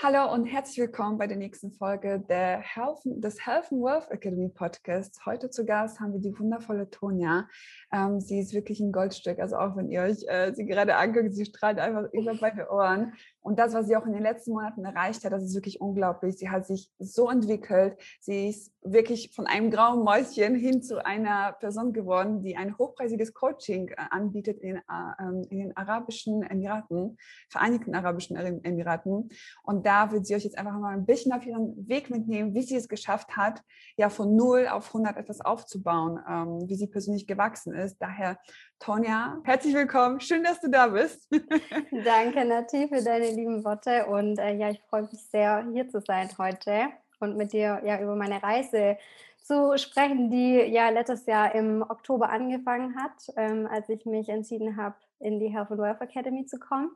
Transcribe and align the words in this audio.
Hallo 0.00 0.32
und 0.32 0.46
herzlich 0.46 0.78
willkommen 0.78 1.18
bei 1.18 1.26
der 1.26 1.36
nächsten 1.36 1.72
Folge 1.72 2.20
der 2.28 2.60
Health, 2.60 3.00
des 3.04 3.44
Health 3.44 3.72
and 3.72 3.82
Wealth 3.82 4.08
Academy 4.12 4.48
Podcasts. 4.48 5.26
Heute 5.26 5.50
zu 5.50 5.66
Gast 5.66 5.98
haben 5.98 6.12
wir 6.12 6.20
die 6.20 6.38
wundervolle 6.38 6.88
Tonja. 6.88 7.48
Ähm, 7.92 8.20
sie 8.20 8.38
ist 8.38 8.54
wirklich 8.54 8.78
ein 8.78 8.92
Goldstück. 8.92 9.40
Also 9.40 9.56
auch 9.56 9.74
wenn 9.74 9.90
ihr 9.90 10.02
euch 10.02 10.24
äh, 10.28 10.54
sie 10.54 10.66
gerade 10.66 10.94
anguckt, 10.94 11.34
sie 11.34 11.46
strahlt 11.46 11.80
einfach 11.80 12.12
über 12.12 12.32
beide 12.40 12.70
Ohren. 12.70 13.14
Und 13.40 13.58
das, 13.58 13.74
was 13.74 13.86
sie 13.86 13.96
auch 13.96 14.06
in 14.06 14.12
den 14.12 14.22
letzten 14.22 14.52
Monaten 14.52 14.84
erreicht 14.84 15.24
hat, 15.24 15.32
das 15.32 15.42
ist 15.42 15.54
wirklich 15.54 15.80
unglaublich. 15.80 16.36
Sie 16.36 16.50
hat 16.50 16.66
sich 16.66 16.90
so 16.98 17.30
entwickelt. 17.30 17.96
Sie 18.20 18.48
ist 18.48 18.72
wirklich 18.82 19.32
von 19.34 19.46
einem 19.46 19.70
grauen 19.70 20.04
Mäuschen 20.04 20.54
hin 20.54 20.82
zu 20.82 21.04
einer 21.04 21.52
Person 21.52 21.92
geworden, 21.92 22.42
die 22.42 22.56
ein 22.56 22.76
hochpreisiges 22.78 23.34
Coaching 23.34 23.88
äh, 23.88 23.94
anbietet 24.10 24.58
in, 24.60 24.76
äh, 24.76 24.80
ähm, 25.20 25.46
in 25.50 25.58
den 25.58 25.76
Arabischen 25.76 26.42
Emiraten, 26.42 27.16
Vereinigten 27.48 27.94
Arabischen 27.94 28.36
Emiraten. 28.36 29.28
Und 29.62 29.86
da 29.86 30.10
wird 30.12 30.26
sie 30.26 30.34
euch 30.34 30.44
jetzt 30.44 30.58
einfach 30.58 30.78
mal 30.78 30.94
ein 30.94 31.06
bisschen 31.06 31.32
auf 31.32 31.46
ihren 31.46 31.88
Weg 31.88 32.10
mitnehmen, 32.10 32.54
wie 32.54 32.62
sie 32.62 32.76
es 32.76 32.88
geschafft 32.88 33.36
hat, 33.36 33.62
ja 33.96 34.08
von 34.08 34.36
0 34.36 34.68
auf 34.68 34.88
100 34.88 35.16
etwas 35.16 35.40
aufzubauen, 35.40 36.18
ähm, 36.28 36.68
wie 36.68 36.76
sie 36.76 36.86
persönlich 36.86 37.26
gewachsen 37.26 37.72
ist. 37.72 37.98
Daher 37.98 38.38
Tonja, 38.80 39.38
herzlich 39.42 39.74
willkommen. 39.74 40.20
Schön, 40.20 40.44
dass 40.44 40.60
du 40.60 40.70
da 40.70 40.86
bist. 40.86 41.28
Danke, 42.04 42.44
Nati, 42.44 42.86
für 42.86 43.02
deine 43.02 43.28
lieben 43.32 43.64
Worte. 43.64 44.06
Und 44.06 44.38
äh, 44.38 44.54
ja, 44.54 44.70
ich 44.70 44.80
freue 44.88 45.02
mich 45.02 45.20
sehr, 45.30 45.66
hier 45.72 45.88
zu 45.88 46.00
sein 46.00 46.30
heute 46.38 46.88
und 47.18 47.36
mit 47.36 47.52
dir 47.52 47.82
ja 47.84 48.00
über 48.00 48.14
meine 48.14 48.40
Reise 48.40 48.96
zu 49.42 49.76
sprechen, 49.76 50.30
die 50.30 50.54
ja 50.72 50.90
letztes 50.90 51.26
Jahr 51.26 51.54
im 51.56 51.82
Oktober 51.82 52.30
angefangen 52.30 52.94
hat, 52.96 53.34
ähm, 53.36 53.66
als 53.66 53.88
ich 53.88 54.06
mich 54.06 54.28
entschieden 54.28 54.76
habe, 54.76 54.94
in 55.18 55.40
die 55.40 55.48
Health 55.48 55.72
and 55.72 55.80
Wealth 55.80 56.00
Academy 56.00 56.46
zu 56.46 56.60
kommen. 56.60 56.90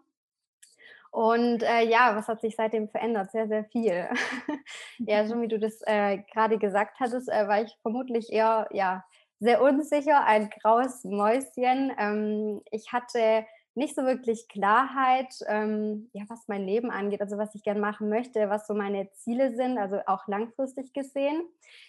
Und 1.11 1.65
äh, 1.65 1.83
ja, 1.83 2.15
was 2.15 2.29
hat 2.29 2.41
sich 2.41 2.55
seitdem 2.55 2.89
verändert? 2.89 3.33
Sehr, 3.33 3.49
sehr 3.49 3.65
viel. 3.65 4.09
ja, 4.99 5.27
so 5.27 5.41
wie 5.43 5.49
du 5.49 5.59
das 5.59 5.83
äh, 5.83 6.19
gerade 6.33 6.59
gesagt 6.59 7.01
hattest, 7.01 7.29
äh, 7.29 7.49
war 7.49 7.61
ich 7.61 7.77
vermutlich 7.83 8.33
eher 8.33 8.69
ja, 8.71 9.05
sehr 9.43 9.61
unsicher, 9.61 10.25
ein 10.25 10.51
graues 10.51 11.03
Mäuschen. 11.03 11.93
Ähm, 11.99 12.63
ich 12.71 12.93
hatte 12.93 13.45
nicht 13.75 13.97
so 13.97 14.03
wirklich 14.03 14.49
Klarheit, 14.49 15.35
ähm, 15.49 16.11
ja, 16.13 16.23
was 16.29 16.47
mein 16.47 16.65
Leben 16.65 16.91
angeht, 16.91 17.21
also 17.21 17.39
was 17.39 17.55
ich 17.57 17.65
gern 17.65 17.81
machen 17.81 18.09
möchte, 18.09 18.51
was 18.51 18.67
so 18.69 18.75
meine 18.75 19.11
Ziele 19.15 19.57
sind, 19.57 19.79
also 19.79 19.99
auch 20.07 20.29
langfristig 20.29 20.93
gesehen. 20.93 21.43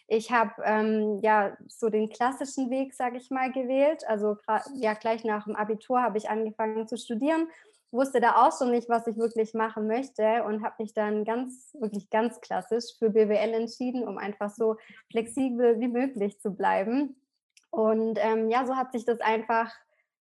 Ich 0.08 0.32
habe 0.32 0.54
ähm, 0.64 1.20
ja 1.22 1.56
so 1.68 1.90
den 1.90 2.10
klassischen 2.10 2.72
Weg, 2.72 2.96
sage 2.96 3.18
ich 3.18 3.30
mal, 3.30 3.52
gewählt. 3.52 4.04
Also 4.08 4.38
ja 4.74 4.94
gleich 4.94 5.24
nach 5.24 5.44
dem 5.44 5.56
Abitur 5.56 6.02
habe 6.02 6.18
ich 6.18 6.30
angefangen 6.30 6.88
zu 6.88 6.98
studieren, 6.98 7.50
wusste 7.92 8.20
da 8.20 8.48
auch 8.48 8.58
schon 8.58 8.72
nicht, 8.72 8.90
was 8.90 9.06
ich 9.06 9.18
wirklich 9.18 9.54
machen 9.54 9.86
möchte 9.86 10.44
und 10.46 10.64
habe 10.64 10.76
mich 10.80 10.94
dann 10.94 11.24
ganz 11.24 11.76
wirklich 11.80 12.10
ganz 12.10 12.42
klassisch 12.42 12.98
für 12.98 13.12
BWL 13.12 13.54
entschieden, 13.54 14.08
um 14.08 14.18
einfach 14.18 14.50
so 14.50 14.78
flexibel 15.12 15.80
wie 15.80 15.90
möglich 15.90 16.40
zu 16.40 16.52
bleiben. 16.52 17.16
Und 17.74 18.20
ähm, 18.22 18.52
ja, 18.52 18.68
so 18.68 18.76
hat 18.76 18.92
sich 18.92 19.04
das 19.04 19.20
einfach 19.20 19.74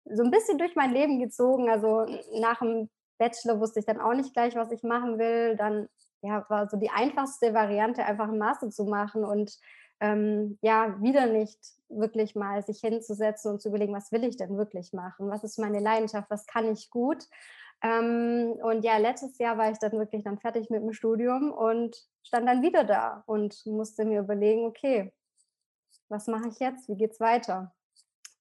so 0.06 0.24
ein 0.24 0.32
bisschen 0.32 0.58
durch 0.58 0.78
mein 0.78 0.94
Leben 0.94 1.20
gezogen. 1.20 1.70
Also 1.70 2.06
nach 2.40 2.60
dem 2.60 2.90
Bachelor 3.18 3.60
wusste 3.60 3.82
ich 3.82 3.86
dann 3.86 4.00
auch 4.00 4.14
nicht 4.14 4.34
gleich, 4.34 4.56
was 4.56 4.72
ich 4.72 4.82
machen 4.82 5.20
will. 5.20 5.58
Dann 5.58 5.90
ja, 6.22 6.46
war 6.48 6.70
so 6.70 6.78
die 6.78 6.90
einfachste 6.90 7.54
Variante, 7.54 8.06
einfach 8.06 8.30
ein 8.30 8.38
Master 8.38 8.70
zu 8.70 8.86
machen 8.86 9.26
und 9.26 9.58
ähm, 10.00 10.58
ja, 10.62 10.96
wieder 11.02 11.26
nicht 11.26 11.60
wirklich 11.90 12.34
mal 12.34 12.64
sich 12.64 12.80
hinzusetzen 12.80 13.52
und 13.52 13.62
zu 13.62 13.68
überlegen, 13.68 13.94
was 13.94 14.14
will 14.14 14.24
ich 14.24 14.38
denn 14.38 14.58
wirklich 14.58 14.94
machen? 14.94 15.30
Was 15.30 15.44
ist 15.44 15.60
meine 15.60 15.80
Leidenschaft? 15.80 16.30
Was 16.30 16.46
kann 16.46 16.72
ich 16.72 16.90
gut? 16.92 17.26
Ähm, 17.82 18.54
und 18.64 18.86
ja, 18.86 19.00
letztes 19.00 19.38
Jahr 19.38 19.58
war 19.58 19.70
ich 19.70 19.80
dann 19.80 19.92
wirklich 19.92 20.24
dann 20.24 20.40
fertig 20.40 20.70
mit 20.70 20.82
dem 20.82 20.94
Studium 20.94 21.52
und 21.52 21.98
stand 22.24 22.48
dann 22.48 22.62
wieder 22.62 22.86
da 22.86 23.24
und 23.26 23.66
musste 23.66 24.06
mir 24.06 24.22
überlegen, 24.22 24.66
okay, 24.66 25.12
was 26.10 26.28
mache 26.28 26.50
ich 26.50 26.60
jetzt? 26.60 26.88
Wie 26.90 26.96
geht's 26.96 27.20
weiter? 27.20 27.74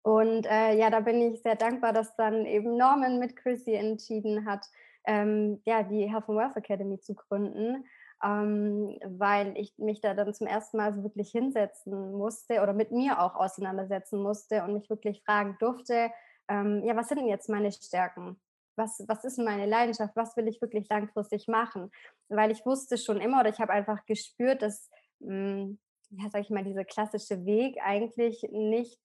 Und 0.02 0.46
äh, 0.46 0.76
ja, 0.76 0.90
da 0.90 1.00
bin 1.00 1.20
ich 1.22 1.42
sehr 1.42 1.54
dankbar, 1.54 1.92
dass 1.92 2.16
dann 2.16 2.44
eben 2.44 2.76
Norman 2.76 3.18
mit 3.18 3.36
Chrissy 3.36 3.74
entschieden 3.74 4.46
hat, 4.46 4.66
ähm, 5.04 5.60
ja, 5.64 5.82
die 5.82 6.10
Health 6.10 6.28
and 6.28 6.38
Wealth 6.38 6.56
Academy 6.56 6.98
zu 7.00 7.14
gründen, 7.14 7.84
ähm, 8.22 8.98
weil 9.04 9.56
ich 9.56 9.76
mich 9.78 10.00
da 10.00 10.14
dann 10.14 10.34
zum 10.34 10.46
ersten 10.46 10.76
Mal 10.76 10.94
so 10.94 11.02
wirklich 11.02 11.30
hinsetzen 11.30 12.12
musste 12.12 12.62
oder 12.62 12.72
mit 12.72 12.90
mir 12.90 13.20
auch 13.20 13.34
auseinandersetzen 13.36 14.20
musste 14.22 14.62
und 14.64 14.74
mich 14.74 14.90
wirklich 14.90 15.22
fragen 15.24 15.56
durfte, 15.60 16.10
ähm, 16.48 16.82
ja, 16.84 16.96
was 16.96 17.08
sind 17.08 17.18
denn 17.18 17.28
jetzt 17.28 17.48
meine 17.48 17.70
Stärken? 17.72 18.40
Was, 18.76 19.04
was 19.06 19.24
ist 19.24 19.38
meine 19.38 19.66
Leidenschaft? 19.66 20.16
Was 20.16 20.36
will 20.36 20.48
ich 20.48 20.60
wirklich 20.60 20.88
langfristig 20.88 21.46
machen? 21.46 21.90
Weil 22.28 22.50
ich 22.50 22.64
wusste 22.64 22.96
schon 22.96 23.20
immer 23.20 23.40
oder 23.40 23.50
ich 23.50 23.60
habe 23.60 23.72
einfach 23.72 24.04
gespürt, 24.06 24.62
dass 24.62 24.88
mh, 25.20 25.28
hm, 25.30 25.78
ja, 26.18 26.28
sag 26.30 26.42
ich 26.42 26.50
mal, 26.50 26.64
dieser 26.64 26.84
klassische 26.84 27.44
Weg 27.44 27.78
eigentlich 27.82 28.46
nicht, 28.50 29.00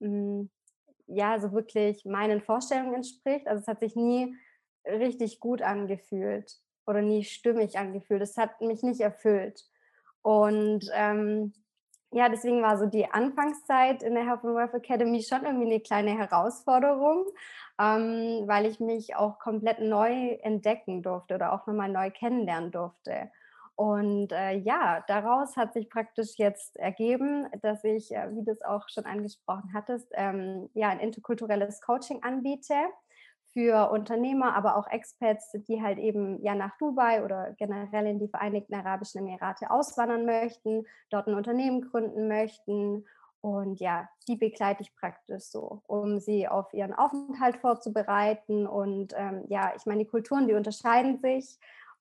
mh, 0.00 0.08
hm, 0.08 0.50
ja, 1.06 1.40
so 1.40 1.52
wirklich 1.52 2.04
meinen 2.04 2.40
Vorstellungen 2.40 2.94
entspricht. 2.94 3.48
Also 3.48 3.62
es 3.62 3.66
hat 3.68 3.80
sich 3.80 3.96
nie 3.96 4.36
richtig 4.84 5.40
gut 5.40 5.62
angefühlt 5.62 6.60
oder 6.86 7.02
nie 7.02 7.24
stimmig 7.24 7.78
angefühlt. 7.78 8.22
Es 8.22 8.36
hat 8.36 8.60
mich 8.60 8.82
nicht 8.82 9.00
erfüllt. 9.00 9.64
Und 10.22 10.88
ähm, 10.94 11.52
ja, 12.12 12.28
deswegen 12.28 12.62
war 12.62 12.76
so 12.78 12.86
die 12.86 13.06
Anfangszeit 13.06 14.02
in 14.02 14.14
der 14.14 14.26
Health 14.26 14.44
and 14.44 14.56
Wealth 14.56 14.74
Academy 14.74 15.22
schon 15.22 15.44
irgendwie 15.44 15.66
eine 15.66 15.80
kleine 15.80 16.16
Herausforderung, 16.16 17.26
ähm, 17.78 18.44
weil 18.46 18.66
ich 18.66 18.80
mich 18.80 19.14
auch 19.14 19.38
komplett 19.38 19.80
neu 19.80 20.32
entdecken 20.42 21.02
durfte 21.02 21.36
oder 21.36 21.52
auch 21.52 21.66
nochmal 21.66 21.88
neu 21.88 22.10
kennenlernen 22.10 22.72
durfte. 22.72 23.30
Und 23.80 24.30
äh, 24.32 24.58
ja, 24.58 25.02
daraus 25.08 25.56
hat 25.56 25.72
sich 25.72 25.88
praktisch 25.88 26.34
jetzt 26.36 26.76
ergeben, 26.76 27.48
dass 27.62 27.82
ich, 27.82 28.14
äh, 28.14 28.28
wie 28.30 28.44
du 28.44 28.52
es 28.52 28.60
auch 28.60 28.86
schon 28.90 29.06
angesprochen 29.06 29.70
hattest, 29.72 30.06
ähm, 30.12 30.68
ja, 30.74 30.90
ein 30.90 31.00
interkulturelles 31.00 31.80
Coaching 31.80 32.22
anbiete 32.22 32.74
für 33.54 33.90
Unternehmer, 33.90 34.54
aber 34.54 34.76
auch 34.76 34.86
Expats, 34.86 35.52
die 35.66 35.80
halt 35.80 35.98
eben 35.98 36.42
ja 36.42 36.54
nach 36.54 36.76
Dubai 36.76 37.24
oder 37.24 37.54
generell 37.56 38.06
in 38.06 38.18
die 38.18 38.28
Vereinigten 38.28 38.74
Arabischen 38.74 39.20
Emirate 39.22 39.70
auswandern 39.70 40.26
möchten, 40.26 40.84
dort 41.08 41.26
ein 41.26 41.34
Unternehmen 41.34 41.80
gründen 41.80 42.28
möchten. 42.28 43.06
Und 43.40 43.80
ja, 43.80 44.10
die 44.28 44.36
begleite 44.36 44.82
ich 44.82 44.94
praktisch 44.94 45.44
so, 45.44 45.80
um 45.86 46.20
sie 46.20 46.46
auf 46.46 46.74
ihren 46.74 46.92
Aufenthalt 46.92 47.56
vorzubereiten. 47.56 48.66
Und 48.66 49.14
ähm, 49.16 49.46
ja, 49.48 49.72
ich 49.74 49.86
meine, 49.86 50.04
die 50.04 50.10
Kulturen, 50.10 50.46
die 50.46 50.52
unterscheiden 50.52 51.18
sich 51.22 51.58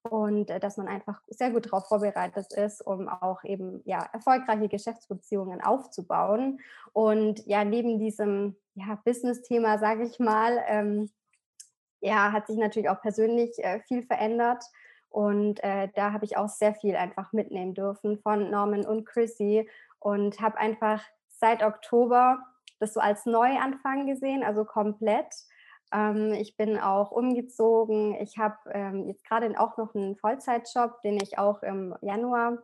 und 0.09 0.49
äh, 0.49 0.59
dass 0.59 0.77
man 0.77 0.87
einfach 0.87 1.21
sehr 1.27 1.51
gut 1.51 1.67
darauf 1.67 1.87
vorbereitet 1.87 2.53
ist, 2.53 2.85
um 2.85 3.07
auch 3.07 3.43
eben 3.43 3.81
ja 3.85 4.07
erfolgreiche 4.13 4.67
Geschäftsbeziehungen 4.67 5.61
aufzubauen. 5.61 6.59
Und 6.93 7.45
ja, 7.45 7.63
neben 7.63 7.99
diesem 7.99 8.55
ja, 8.75 8.99
Business-Thema, 9.05 9.77
sage 9.77 10.03
ich 10.03 10.19
mal, 10.19 10.59
ähm, 10.67 11.09
ja, 12.01 12.31
hat 12.31 12.47
sich 12.47 12.57
natürlich 12.57 12.89
auch 12.89 13.01
persönlich 13.01 13.63
äh, 13.63 13.81
viel 13.81 14.03
verändert. 14.03 14.63
Und 15.09 15.63
äh, 15.63 15.89
da 15.95 16.13
habe 16.13 16.25
ich 16.25 16.37
auch 16.37 16.49
sehr 16.49 16.75
viel 16.75 16.95
einfach 16.95 17.33
mitnehmen 17.33 17.73
dürfen 17.73 18.19
von 18.19 18.49
Norman 18.49 18.85
und 18.85 19.05
Chrissy 19.05 19.67
und 19.99 20.39
habe 20.39 20.57
einfach 20.57 21.03
seit 21.29 21.63
Oktober 21.63 22.39
das 22.79 22.93
so 22.93 22.99
als 22.99 23.25
Neuanfang 23.25 24.07
gesehen, 24.07 24.43
also 24.43 24.65
komplett 24.65 25.33
ähm, 25.91 26.33
ich 26.33 26.55
bin 26.57 26.77
auch 26.77 27.11
umgezogen. 27.11 28.15
Ich 28.21 28.37
habe 28.37 28.57
ähm, 28.71 29.07
jetzt 29.07 29.23
gerade 29.25 29.59
auch 29.59 29.77
noch 29.77 29.95
einen 29.95 30.15
Vollzeitjob, 30.15 31.01
den 31.01 31.17
ich 31.21 31.37
auch 31.37 31.63
im 31.63 31.95
Januar 32.01 32.59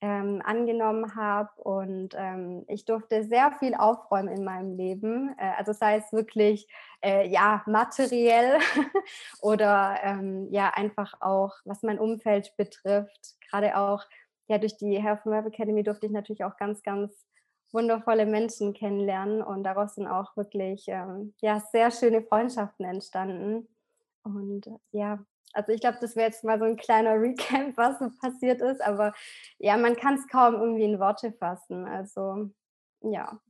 ähm, 0.00 0.40
angenommen 0.44 1.14
habe. 1.14 1.50
Und 1.60 2.14
ähm, 2.16 2.64
ich 2.68 2.84
durfte 2.84 3.24
sehr 3.24 3.52
viel 3.58 3.74
aufräumen 3.74 4.28
in 4.28 4.44
meinem 4.44 4.76
Leben. 4.76 5.34
Äh, 5.38 5.52
also 5.58 5.72
sei 5.72 5.96
es 5.96 6.12
wirklich 6.12 6.68
äh, 7.02 7.28
ja 7.28 7.62
materiell 7.66 8.58
oder 9.42 9.98
ähm, 10.02 10.48
ja 10.50 10.70
einfach 10.74 11.14
auch, 11.20 11.54
was 11.64 11.82
mein 11.82 11.98
Umfeld 11.98 12.56
betrifft. 12.56 13.36
Gerade 13.50 13.76
auch 13.76 14.04
ja 14.48 14.58
durch 14.58 14.76
die 14.76 15.00
Health 15.02 15.26
and 15.26 15.34
Web 15.34 15.46
Academy 15.46 15.82
durfte 15.82 16.06
ich 16.06 16.12
natürlich 16.12 16.44
auch 16.44 16.56
ganz, 16.56 16.82
ganz 16.82 17.26
wundervolle 17.72 18.26
Menschen 18.26 18.72
kennenlernen 18.72 19.42
und 19.42 19.64
daraus 19.64 19.94
sind 19.94 20.06
auch 20.06 20.36
wirklich 20.36 20.84
ähm, 20.88 21.34
ja, 21.40 21.60
sehr 21.72 21.90
schöne 21.90 22.22
Freundschaften 22.22 22.84
entstanden. 22.84 23.68
Und 24.22 24.68
ja, 24.92 25.24
also 25.52 25.72
ich 25.72 25.80
glaube, 25.80 25.98
das 26.00 26.16
wäre 26.16 26.26
jetzt 26.26 26.44
mal 26.44 26.58
so 26.58 26.64
ein 26.64 26.76
kleiner 26.76 27.14
Recap, 27.20 27.76
was 27.76 27.98
so 27.98 28.10
passiert 28.20 28.60
ist, 28.60 28.80
aber 28.80 29.12
ja, 29.58 29.76
man 29.76 29.96
kann 29.96 30.14
es 30.14 30.26
kaum 30.28 30.54
irgendwie 30.54 30.84
in 30.84 31.00
Worte 31.00 31.32
fassen. 31.32 31.86
Also 31.86 32.50
ja. 33.02 33.40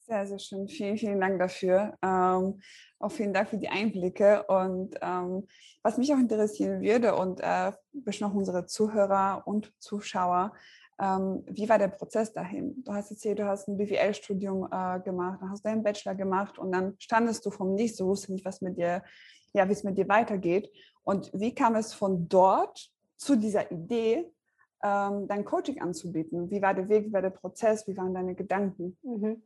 Sehr, 0.00 0.26
sehr 0.26 0.38
schön. 0.40 0.66
Vielen, 0.66 0.98
vielen 0.98 1.20
Dank 1.20 1.38
dafür. 1.38 1.96
Ähm, 2.02 2.60
auch 2.98 3.12
vielen 3.12 3.32
Dank 3.32 3.48
für 3.48 3.58
die 3.58 3.68
Einblicke. 3.68 4.42
Und 4.48 4.96
ähm, 5.00 5.46
was 5.82 5.98
mich 5.98 6.12
auch 6.12 6.18
interessieren 6.18 6.82
würde 6.82 7.14
und 7.14 7.40
äh, 7.40 7.72
bestimmt 7.92 8.32
auch 8.32 8.34
unsere 8.34 8.66
Zuhörer 8.66 9.42
und 9.46 9.72
Zuschauer, 9.78 10.52
ähm, 11.00 11.42
wie 11.46 11.68
war 11.68 11.78
der 11.78 11.88
Prozess 11.88 12.32
dahin? 12.32 12.82
Du 12.84 12.92
hast 12.92 13.10
erzählt, 13.10 13.38
du 13.38 13.46
hast 13.46 13.68
ein 13.68 13.78
BWL-Studium 13.78 14.68
äh, 14.70 15.00
gemacht, 15.00 15.40
dann 15.40 15.50
hast 15.50 15.64
du 15.64 15.68
deinen 15.68 15.82
Bachelor 15.82 16.14
gemacht 16.14 16.58
und 16.58 16.72
dann 16.72 16.94
standest 16.98 17.46
du 17.46 17.50
vom 17.50 17.74
Nichts, 17.74 17.96
du 17.96 18.06
wusstest 18.06 18.30
nicht, 18.30 18.44
was 18.44 18.60
mit 18.60 18.76
dir, 18.76 19.02
ja, 19.54 19.66
wie 19.66 19.72
es 19.72 19.82
mit 19.82 19.96
dir 19.96 20.08
weitergeht. 20.08 20.70
Und 21.02 21.30
wie 21.32 21.54
kam 21.54 21.74
es 21.74 21.94
von 21.94 22.28
dort 22.28 22.90
zu 23.16 23.36
dieser 23.36 23.70
Idee, 23.72 24.30
ähm, 24.82 25.26
dein 25.26 25.44
Coaching 25.44 25.80
anzubieten? 25.80 26.50
Wie 26.50 26.60
war 26.60 26.74
der 26.74 26.88
Weg, 26.88 27.06
wie 27.06 27.12
war 27.12 27.22
der 27.22 27.30
Prozess, 27.30 27.86
wie 27.86 27.96
waren 27.96 28.12
deine 28.12 28.34
Gedanken? 28.34 28.98
Mhm. 29.02 29.42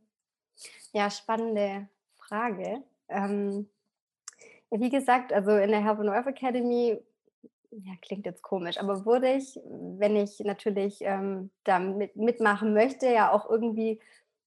Ja, 0.93 1.09
spannende 1.09 1.87
Frage. 2.15 2.83
Ähm, 3.07 3.69
wie 4.71 4.89
gesagt, 4.89 5.31
also 5.31 5.51
in 5.51 5.69
der 5.69 5.83
Health 5.83 5.99
and 5.99 6.09
Earth 6.09 6.27
Academy, 6.27 6.99
ja, 7.83 7.93
klingt 8.01 8.25
jetzt 8.25 8.41
komisch, 8.41 8.79
aber 8.79 9.05
wurde 9.05 9.33
ich, 9.33 9.59
wenn 9.65 10.15
ich 10.15 10.39
natürlich 10.39 10.99
ähm, 11.01 11.51
da 11.63 11.79
mit, 11.79 12.15
mitmachen 12.15 12.73
möchte, 12.73 13.07
ja 13.07 13.31
auch 13.31 13.49
irgendwie 13.49 13.99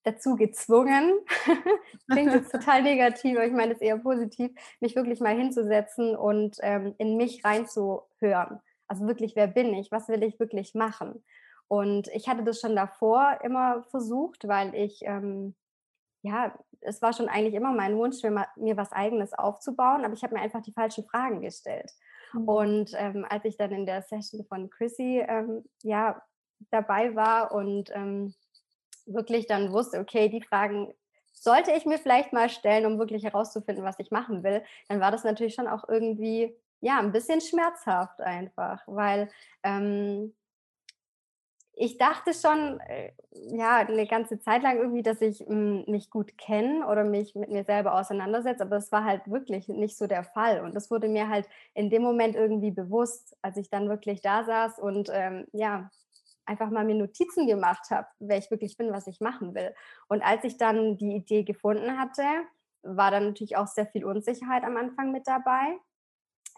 dazu 0.04 0.36
gezwungen, 0.36 1.18
klingt 2.10 2.32
jetzt 2.32 2.52
total 2.52 2.82
negativ, 2.82 3.36
aber 3.36 3.46
ich 3.46 3.52
meine 3.52 3.74
es 3.74 3.80
eher 3.80 3.98
positiv, 3.98 4.52
mich 4.80 4.96
wirklich 4.96 5.20
mal 5.20 5.36
hinzusetzen 5.36 6.16
und 6.16 6.56
ähm, 6.62 6.94
in 6.98 7.16
mich 7.16 7.44
reinzuhören. 7.44 8.60
Also 8.86 9.06
wirklich, 9.06 9.36
wer 9.36 9.48
bin 9.48 9.74
ich? 9.74 9.92
Was 9.92 10.08
will 10.08 10.22
ich 10.22 10.40
wirklich 10.40 10.74
machen? 10.74 11.22
Und 11.66 12.08
ich 12.08 12.28
hatte 12.28 12.44
das 12.44 12.60
schon 12.60 12.74
davor 12.74 13.40
immer 13.42 13.82
versucht, 13.90 14.48
weil 14.48 14.74
ich, 14.74 15.00
ähm, 15.02 15.54
ja, 16.22 16.58
es 16.80 17.02
war 17.02 17.12
schon 17.12 17.28
eigentlich 17.28 17.54
immer 17.54 17.72
mein 17.72 17.98
Wunsch, 17.98 18.22
mir, 18.22 18.46
mir 18.56 18.76
was 18.78 18.92
Eigenes 18.92 19.34
aufzubauen, 19.34 20.04
aber 20.04 20.14
ich 20.14 20.22
habe 20.22 20.34
mir 20.34 20.40
einfach 20.40 20.62
die 20.62 20.72
falschen 20.72 21.04
Fragen 21.04 21.42
gestellt. 21.42 21.92
Mhm. 22.32 22.48
Und 22.48 22.90
ähm, 22.96 23.26
als 23.28 23.44
ich 23.44 23.56
dann 23.56 23.72
in 23.72 23.86
der 23.86 24.02
Session 24.02 24.44
von 24.44 24.70
Chrissy 24.70 25.24
ähm, 25.26 25.64
ja, 25.82 26.22
dabei 26.70 27.14
war 27.14 27.52
und 27.52 27.90
ähm, 27.94 28.34
wirklich 29.06 29.46
dann 29.46 29.72
wusste, 29.72 30.00
okay, 30.00 30.28
die 30.28 30.42
Fragen 30.42 30.92
sollte 31.32 31.72
ich 31.72 31.86
mir 31.86 31.98
vielleicht 31.98 32.32
mal 32.32 32.48
stellen, 32.48 32.86
um 32.86 32.98
wirklich 32.98 33.24
herauszufinden, 33.24 33.84
was 33.84 33.98
ich 33.98 34.10
machen 34.10 34.42
will, 34.42 34.62
dann 34.88 35.00
war 35.00 35.10
das 35.10 35.24
natürlich 35.24 35.54
schon 35.54 35.68
auch 35.68 35.88
irgendwie, 35.88 36.54
ja, 36.80 36.98
ein 36.98 37.12
bisschen 37.12 37.40
schmerzhaft 37.40 38.20
einfach, 38.20 38.82
weil 38.86 39.30
ähm, 39.62 40.34
ich 41.80 41.96
dachte 41.96 42.34
schon, 42.34 42.80
äh, 42.80 43.12
ja, 43.30 43.76
eine 43.78 44.06
ganze 44.08 44.40
Zeit 44.40 44.62
lang 44.64 44.78
irgendwie, 44.78 45.02
dass 45.02 45.20
ich 45.20 45.38
hm, 45.40 45.84
mich 45.86 46.10
gut 46.10 46.36
kenne 46.36 46.86
oder 46.88 47.04
mich 47.04 47.36
mit 47.36 47.50
mir 47.50 47.64
selber 47.64 47.94
auseinandersetze, 47.94 48.62
aber 48.62 48.76
das 48.76 48.90
war 48.90 49.04
halt 49.04 49.30
wirklich 49.30 49.68
nicht 49.68 49.96
so 49.96 50.08
der 50.08 50.24
Fall. 50.24 50.60
Und 50.62 50.74
das 50.74 50.90
wurde 50.90 51.08
mir 51.08 51.28
halt 51.28 51.48
in 51.74 51.88
dem 51.88 52.02
Moment 52.02 52.34
irgendwie 52.34 52.72
bewusst, 52.72 53.36
als 53.42 53.56
ich 53.56 53.70
dann 53.70 53.88
wirklich 53.88 54.20
da 54.22 54.44
saß 54.44 54.80
und 54.80 55.08
ähm, 55.12 55.46
ja, 55.52 55.88
einfach 56.46 56.70
mal 56.70 56.84
mir 56.84 56.96
Notizen 56.96 57.46
gemacht 57.46 57.90
habe, 57.90 58.08
wer 58.18 58.38
ich 58.38 58.50
wirklich 58.50 58.76
bin, 58.76 58.92
was 58.92 59.06
ich 59.06 59.20
machen 59.20 59.54
will. 59.54 59.72
Und 60.08 60.22
als 60.22 60.42
ich 60.44 60.56
dann 60.56 60.96
die 60.96 61.14
Idee 61.14 61.44
gefunden 61.44 61.96
hatte, 61.96 62.24
war 62.82 63.12
dann 63.12 63.26
natürlich 63.26 63.56
auch 63.56 63.68
sehr 63.68 63.86
viel 63.86 64.04
Unsicherheit 64.04 64.64
am 64.64 64.76
Anfang 64.76 65.12
mit 65.12 65.28
dabei, 65.28 65.78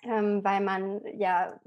ähm, 0.03 0.43
weil 0.45 0.63
man 0.63 1.03
ja, 1.19 1.61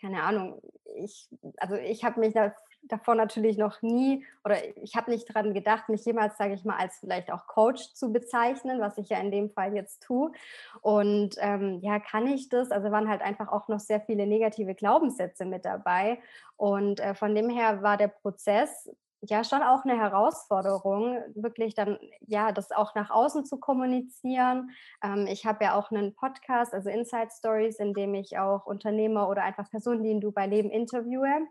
keine 0.00 0.22
Ahnung, 0.22 0.60
ich, 0.96 1.28
also 1.58 1.74
ich 1.74 2.04
habe 2.04 2.20
mich 2.20 2.34
da 2.34 2.52
davor 2.82 3.14
natürlich 3.14 3.58
noch 3.58 3.82
nie 3.82 4.24
oder 4.44 4.56
ich 4.78 4.94
habe 4.94 5.10
nicht 5.10 5.28
daran 5.28 5.54
gedacht, 5.54 5.88
mich 5.88 6.04
jemals, 6.04 6.36
sage 6.38 6.54
ich 6.54 6.64
mal, 6.64 6.76
als 6.76 6.98
vielleicht 6.98 7.30
auch 7.30 7.46
Coach 7.46 7.92
zu 7.94 8.12
bezeichnen, 8.12 8.80
was 8.80 8.98
ich 8.98 9.08
ja 9.08 9.18
in 9.18 9.30
dem 9.30 9.50
Fall 9.50 9.74
jetzt 9.74 10.02
tue. 10.02 10.32
Und 10.80 11.36
ähm, 11.38 11.80
ja, 11.82 11.98
kann 11.98 12.26
ich 12.26 12.48
das? 12.48 12.70
Also 12.70 12.90
waren 12.90 13.08
halt 13.08 13.20
einfach 13.20 13.48
auch 13.48 13.68
noch 13.68 13.80
sehr 13.80 14.00
viele 14.00 14.26
negative 14.26 14.74
Glaubenssätze 14.74 15.44
mit 15.44 15.64
dabei. 15.64 16.20
Und 16.56 17.00
äh, 17.00 17.14
von 17.14 17.34
dem 17.34 17.50
her 17.50 17.82
war 17.82 17.96
der 17.96 18.08
Prozess 18.08 18.90
ja 19.22 19.42
schon 19.44 19.62
auch 19.62 19.84
eine 19.84 19.98
Herausforderung, 19.98 21.18
wirklich 21.34 21.74
dann 21.74 21.98
ja 22.20 22.52
das 22.52 22.70
auch 22.70 22.94
nach 22.94 23.10
außen 23.10 23.44
zu 23.44 23.58
kommunizieren. 23.58 24.70
Ähm, 25.02 25.26
ich 25.26 25.46
habe 25.46 25.64
ja 25.64 25.74
auch 25.74 25.90
einen 25.90 26.14
Podcast, 26.14 26.72
also 26.72 26.88
Inside 26.88 27.30
Stories, 27.36 27.78
in 27.78 27.94
dem 27.94 28.14
ich 28.14 28.38
auch 28.38 28.66
Unternehmer 28.66 29.28
oder 29.28 29.42
einfach 29.42 29.70
Personen, 29.70 30.02
die 30.02 30.10
in 30.10 30.20
Dubai 30.20 30.46
leben, 30.46 30.70
interviewe. 30.70 31.46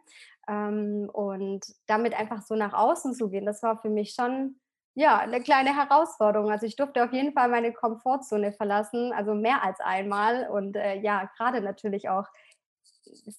Ähm, 0.48 1.10
und 1.12 1.66
damit 1.88 2.14
einfach 2.18 2.42
so 2.42 2.56
nach 2.56 2.74
außen 2.74 3.14
zu 3.14 3.30
gehen, 3.30 3.46
das 3.46 3.62
war 3.64 3.82
für 3.82 3.90
mich 3.90 4.14
schon 4.14 4.60
ja 4.96 5.18
eine 5.18 5.42
kleine 5.42 5.76
Herausforderung. 5.76 6.50
Also 6.50 6.66
ich 6.66 6.76
durfte 6.76 7.04
auf 7.04 7.14
jeden 7.14 7.34
Fall 7.34 7.50
meine 7.50 7.74
Komfortzone 7.74 8.52
verlassen, 8.54 9.14
also 9.14 9.36
mehr 9.36 9.64
als 9.64 9.80
einmal 9.80 10.50
und 10.50 10.76
äh, 10.76 11.00
ja 11.00 11.30
gerade 11.38 11.62
natürlich 11.62 12.10
auch 12.10 12.26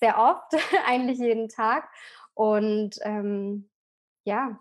sehr 0.00 0.18
oft, 0.18 0.52
eigentlich 0.86 1.18
jeden 1.18 1.48
Tag. 1.48 1.88
Und 2.34 2.96
ähm, 3.02 3.68
ja, 4.28 4.60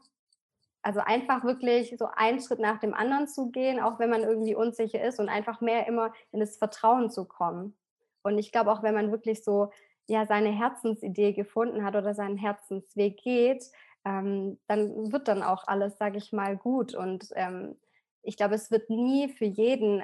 also 0.81 1.01
einfach 1.01 1.43
wirklich 1.43 1.95
so 1.99 2.07
einen 2.15 2.39
Schritt 2.39 2.59
nach 2.59 2.79
dem 2.79 2.93
anderen 2.93 3.27
zu 3.27 3.51
gehen, 3.51 3.79
auch 3.81 3.99
wenn 3.99 4.09
man 4.09 4.21
irgendwie 4.23 4.55
unsicher 4.55 5.03
ist 5.03 5.19
und 5.19 5.27
einfach 5.27 5.59
mehr 5.59 5.85
immer 5.87 6.13
in 6.31 6.39
das 6.39 6.57
Vertrauen 6.57 7.11
zu 7.11 7.25
kommen. 7.25 7.75
Und 8.23 8.37
ich 8.37 8.51
glaube 8.53 8.71
auch, 8.71 8.83
wenn 8.83 8.95
man 8.95 9.11
wirklich 9.11 9.43
so 9.43 9.71
ja 10.07 10.25
seine 10.25 10.49
Herzensidee 10.49 11.33
gefunden 11.33 11.83
hat 11.83 11.95
oder 11.97 12.13
seinen 12.15 12.37
Herzensweg 12.37 13.17
geht, 13.17 13.65
ähm, 14.05 14.57
dann 14.67 15.11
wird 15.11 15.27
dann 15.27 15.43
auch 15.43 15.67
alles, 15.67 15.97
sage 15.97 16.17
ich 16.17 16.31
mal, 16.31 16.55
gut. 16.55 16.95
Und 16.95 17.27
ähm, 17.35 17.75
ich 18.23 18.37
glaube, 18.37 18.55
es 18.55 18.71
wird 18.71 18.89
nie 18.89 19.27
für 19.27 19.45
jeden 19.45 20.03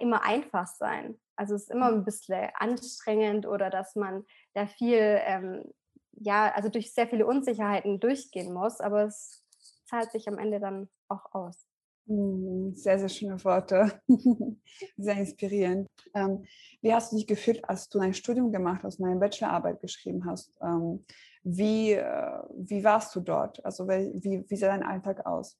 immer 0.00 0.22
einfach 0.22 0.68
sein. 0.68 1.18
Also 1.34 1.54
es 1.54 1.62
ist 1.62 1.70
immer 1.70 1.86
ein 1.86 2.04
bisschen 2.04 2.50
anstrengend 2.54 3.46
oder 3.46 3.70
dass 3.70 3.96
man 3.96 4.24
da 4.52 4.66
viel 4.66 5.18
ähm, 5.24 5.64
ja, 6.12 6.52
also 6.52 6.68
durch 6.68 6.92
sehr 6.92 7.08
viele 7.08 7.26
Unsicherheiten 7.26 8.00
durchgehen 8.00 8.52
muss, 8.52 8.80
aber 8.80 9.04
es 9.04 9.44
zahlt 9.84 10.12
sich 10.12 10.28
am 10.28 10.38
Ende 10.38 10.60
dann 10.60 10.88
auch 11.08 11.32
aus. 11.32 11.66
Mhm, 12.06 12.74
sehr, 12.74 12.98
sehr 12.98 13.08
schöne 13.08 13.42
Worte. 13.44 14.00
Sehr 14.96 15.16
inspirierend. 15.16 15.86
Ähm, 16.14 16.44
wie 16.82 16.92
hast 16.92 17.12
du 17.12 17.16
dich 17.16 17.26
gefühlt, 17.26 17.64
als 17.68 17.88
du 17.88 17.98
dein 17.98 18.14
Studium 18.14 18.50
gemacht 18.52 18.82
hast, 18.82 18.98
deine 19.00 19.16
Bachelorarbeit 19.20 19.80
geschrieben 19.80 20.24
hast? 20.26 20.52
Ähm, 20.62 21.04
wie, 21.44 21.92
äh, 21.92 22.42
wie 22.56 22.82
warst 22.84 23.14
du 23.14 23.20
dort? 23.20 23.64
Also 23.64 23.86
wie, 23.88 24.44
wie 24.48 24.56
sah 24.56 24.68
dein 24.68 24.82
Alltag 24.82 25.24
aus? 25.26 25.56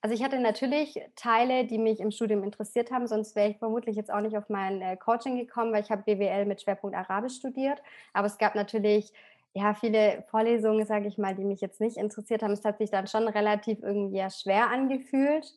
Also 0.00 0.14
ich 0.14 0.22
hatte 0.22 0.38
natürlich 0.38 1.00
Teile, 1.16 1.66
die 1.66 1.78
mich 1.78 1.98
im 1.98 2.12
Studium 2.12 2.44
interessiert 2.44 2.92
haben, 2.92 3.08
sonst 3.08 3.34
wäre 3.34 3.50
ich 3.50 3.58
vermutlich 3.58 3.96
jetzt 3.96 4.12
auch 4.12 4.20
nicht 4.20 4.36
auf 4.36 4.48
mein 4.48 4.80
äh, 4.80 4.96
Coaching 4.96 5.36
gekommen, 5.36 5.72
weil 5.72 5.82
ich 5.82 5.90
habe 5.90 6.02
BWL 6.02 6.46
mit 6.46 6.62
Schwerpunkt 6.62 6.96
Arabisch 6.96 7.34
studiert. 7.36 7.82
Aber 8.12 8.28
es 8.28 8.38
gab 8.38 8.54
natürlich 8.54 9.12
ja 9.54 9.74
viele 9.74 10.24
Vorlesungen, 10.30 10.86
sage 10.86 11.08
ich 11.08 11.18
mal, 11.18 11.34
die 11.34 11.44
mich 11.44 11.60
jetzt 11.60 11.80
nicht 11.80 11.96
interessiert 11.96 12.42
haben. 12.42 12.52
Es 12.52 12.64
hat 12.64 12.78
sich 12.78 12.90
dann 12.90 13.08
schon 13.08 13.26
relativ 13.26 13.82
irgendwie 13.82 14.24
schwer 14.30 14.70
angefühlt. 14.70 15.52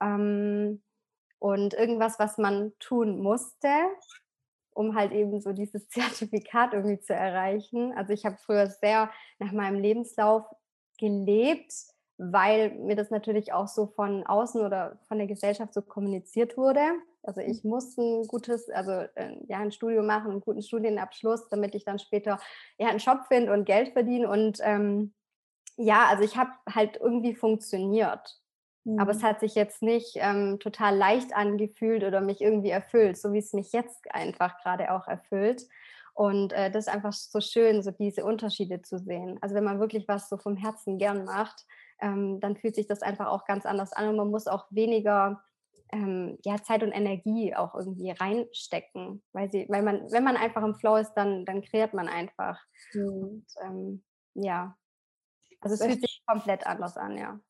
Ähm, 0.00 0.80
und 1.40 1.74
irgendwas, 1.74 2.18
was 2.18 2.38
man 2.38 2.72
tun 2.78 3.18
musste, 3.20 3.68
um 4.72 4.94
halt 4.94 5.12
eben 5.12 5.40
so 5.40 5.52
dieses 5.52 5.88
Zertifikat 5.90 6.74
irgendwie 6.74 7.00
zu 7.00 7.14
erreichen. 7.14 7.92
Also 7.96 8.12
ich 8.12 8.24
habe 8.24 8.36
früher 8.36 8.68
sehr 8.68 9.10
nach 9.40 9.50
meinem 9.50 9.80
Lebenslauf 9.80 10.44
gelebt 10.98 11.72
weil 12.22 12.72
mir 12.72 12.96
das 12.96 13.10
natürlich 13.10 13.54
auch 13.54 13.66
so 13.66 13.86
von 13.86 14.26
außen 14.26 14.60
oder 14.60 14.98
von 15.08 15.16
der 15.16 15.26
Gesellschaft 15.26 15.72
so 15.72 15.80
kommuniziert 15.80 16.58
wurde. 16.58 16.82
Also 17.22 17.40
ich 17.40 17.64
mhm. 17.64 17.70
muss 17.70 17.96
ein 17.96 18.26
gutes, 18.26 18.68
also 18.68 18.92
äh, 19.14 19.36
ja, 19.48 19.58
ein 19.58 19.72
Studium 19.72 20.06
machen, 20.06 20.30
einen 20.30 20.40
guten 20.42 20.62
Studienabschluss, 20.62 21.48
damit 21.48 21.74
ich 21.74 21.84
dann 21.84 21.98
später 21.98 22.38
ja 22.78 22.88
einen 22.88 22.98
Job 22.98 23.20
finde 23.28 23.52
und 23.54 23.64
Geld 23.64 23.94
verdiene. 23.94 24.28
Und 24.28 24.58
ähm, 24.62 25.14
ja, 25.76 26.08
also 26.08 26.22
ich 26.22 26.36
habe 26.36 26.50
halt 26.68 26.98
irgendwie 27.00 27.34
funktioniert. 27.34 28.38
Mhm. 28.84 28.98
Aber 28.98 29.12
es 29.12 29.22
mhm. 29.22 29.26
hat 29.26 29.40
sich 29.40 29.54
jetzt 29.54 29.80
nicht 29.80 30.16
ähm, 30.16 30.58
total 30.60 30.94
leicht 30.94 31.34
angefühlt 31.34 32.04
oder 32.04 32.20
mich 32.20 32.42
irgendwie 32.42 32.70
erfüllt, 32.70 33.16
so 33.16 33.32
wie 33.32 33.38
es 33.38 33.54
mich 33.54 33.72
jetzt 33.72 34.14
einfach 34.14 34.60
gerade 34.62 34.92
auch 34.92 35.08
erfüllt. 35.08 35.66
Und 36.12 36.52
äh, 36.52 36.70
das 36.70 36.86
ist 36.86 36.92
einfach 36.92 37.14
so 37.14 37.40
schön, 37.40 37.82
so 37.82 37.92
diese 37.92 38.26
Unterschiede 38.26 38.82
zu 38.82 38.98
sehen. 38.98 39.38
Also 39.40 39.54
wenn 39.54 39.64
man 39.64 39.80
wirklich 39.80 40.06
was 40.06 40.28
so 40.28 40.36
vom 40.36 40.56
Herzen 40.56 40.98
gern 40.98 41.24
macht, 41.24 41.64
ähm, 42.00 42.40
dann 42.40 42.56
fühlt 42.56 42.74
sich 42.74 42.86
das 42.86 43.02
einfach 43.02 43.26
auch 43.26 43.44
ganz 43.44 43.66
anders 43.66 43.92
an 43.92 44.08
und 44.08 44.16
man 44.16 44.30
muss 44.30 44.46
auch 44.46 44.66
weniger 44.70 45.42
ähm, 45.92 46.38
ja, 46.44 46.62
Zeit 46.62 46.82
und 46.82 46.92
Energie 46.92 47.54
auch 47.54 47.74
irgendwie 47.74 48.10
reinstecken, 48.10 49.22
weil 49.32 49.50
sie, 49.50 49.66
weil 49.68 49.82
man, 49.82 50.10
wenn 50.12 50.24
man 50.24 50.36
einfach 50.36 50.62
im 50.62 50.74
Flow 50.74 50.96
ist, 50.96 51.14
dann, 51.14 51.44
dann 51.44 51.62
kreiert 51.62 51.94
man 51.94 52.08
einfach. 52.08 52.60
Mhm. 52.94 53.08
Und, 53.08 53.46
ähm, 53.62 54.04
ja, 54.34 54.76
also 55.60 55.74
es 55.74 55.84
fühlt 55.84 56.00
sich 56.00 56.22
komplett 56.26 56.66
anders 56.66 56.96
an, 56.96 57.16
ja. 57.16 57.40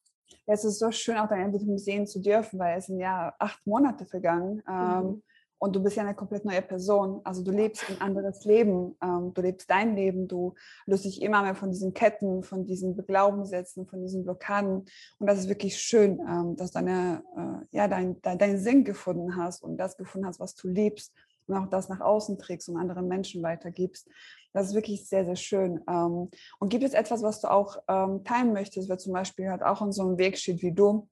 Es 0.46 0.64
ist 0.64 0.78
so 0.78 0.90
schön, 0.90 1.18
auch 1.18 1.28
deine 1.28 1.44
Entwicklung 1.44 1.78
sehen 1.78 2.06
zu 2.06 2.20
dürfen, 2.20 2.58
weil 2.58 2.78
es 2.78 2.86
sind 2.86 2.98
ja 2.98 3.34
acht 3.38 3.66
Monate 3.66 4.06
vergangen. 4.06 4.62
Ähm, 4.68 5.06
mhm 5.06 5.22
und 5.60 5.76
du 5.76 5.82
bist 5.82 5.96
ja 5.96 6.02
eine 6.02 6.14
komplett 6.14 6.46
neue 6.46 6.62
Person. 6.62 7.20
Also 7.22 7.44
du 7.44 7.50
lebst 7.50 7.84
ein 7.90 8.00
anderes 8.00 8.46
Leben, 8.46 8.96
ähm, 9.02 9.34
du 9.34 9.42
lebst 9.42 9.68
dein 9.68 9.94
Leben, 9.94 10.26
du 10.26 10.54
löst 10.86 11.04
dich 11.04 11.20
immer 11.20 11.42
mehr 11.42 11.54
von 11.54 11.70
diesen 11.70 11.92
Ketten, 11.92 12.42
von 12.42 12.64
diesen 12.64 12.96
Glaubenssätzen, 12.96 13.86
von 13.86 14.00
diesen 14.00 14.24
Blockaden. 14.24 14.86
Und 15.18 15.26
das 15.26 15.38
ist 15.38 15.48
wirklich 15.50 15.76
schön, 15.76 16.18
ähm, 16.26 16.56
dass 16.56 16.70
deine, 16.70 17.22
äh, 17.36 17.76
ja, 17.76 17.88
dein, 17.88 18.20
dein, 18.22 18.38
deinen 18.38 18.58
Sinn 18.58 18.84
gefunden 18.84 19.36
hast 19.36 19.62
und 19.62 19.76
das 19.76 19.98
gefunden 19.98 20.26
hast, 20.26 20.40
was 20.40 20.54
du 20.54 20.66
liebst 20.66 21.12
und 21.46 21.54
auch 21.54 21.66
das 21.66 21.90
nach 21.90 22.00
außen 22.00 22.38
trägst 22.38 22.70
und 22.70 22.78
anderen 22.78 23.06
Menschen 23.06 23.42
weitergibst. 23.42 24.08
Das 24.54 24.68
ist 24.68 24.74
wirklich 24.74 25.06
sehr, 25.06 25.26
sehr 25.26 25.36
schön. 25.36 25.82
Ähm, 25.86 26.30
und 26.58 26.70
gibt 26.70 26.84
es 26.84 26.94
etwas, 26.94 27.22
was 27.22 27.42
du 27.42 27.50
auch 27.50 27.76
teilen 27.86 28.54
möchtest, 28.54 28.88
wer 28.88 28.96
zum 28.96 29.12
Beispiel 29.12 29.50
halt 29.50 29.62
auch 29.62 29.82
in 29.82 29.92
so 29.92 30.02
einem 30.02 30.16
Weg 30.16 30.38
steht 30.38 30.62
wie 30.62 30.72
du? 30.72 31.06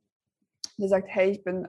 der 0.79 0.89
sagt, 0.89 1.09
hey, 1.09 1.31
ich 1.31 1.43
bin 1.43 1.67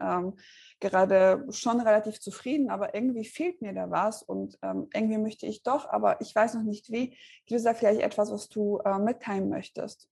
gerade 0.79 1.45
schon 1.51 1.79
relativ 1.81 2.19
zufrieden, 2.19 2.69
aber 2.69 2.95
irgendwie 2.95 3.25
fehlt 3.25 3.61
mir 3.61 3.73
da 3.73 3.89
was 3.91 4.23
und 4.23 4.57
ähm, 4.61 4.89
irgendwie 4.93 5.17
möchte 5.17 5.45
ich 5.45 5.63
doch, 5.63 5.89
aber 5.89 6.21
ich 6.21 6.33
weiß 6.33 6.53
noch 6.55 6.63
nicht 6.63 6.91
wie. 6.91 7.17
Gibt 7.45 7.57
es 7.57 7.63
da 7.63 7.73
vielleicht 7.73 8.01
etwas, 8.01 8.31
was 8.31 8.49
du 8.49 8.77
äh, 8.85 8.97
mitteilen 8.99 9.49
möchtest? 9.49 10.09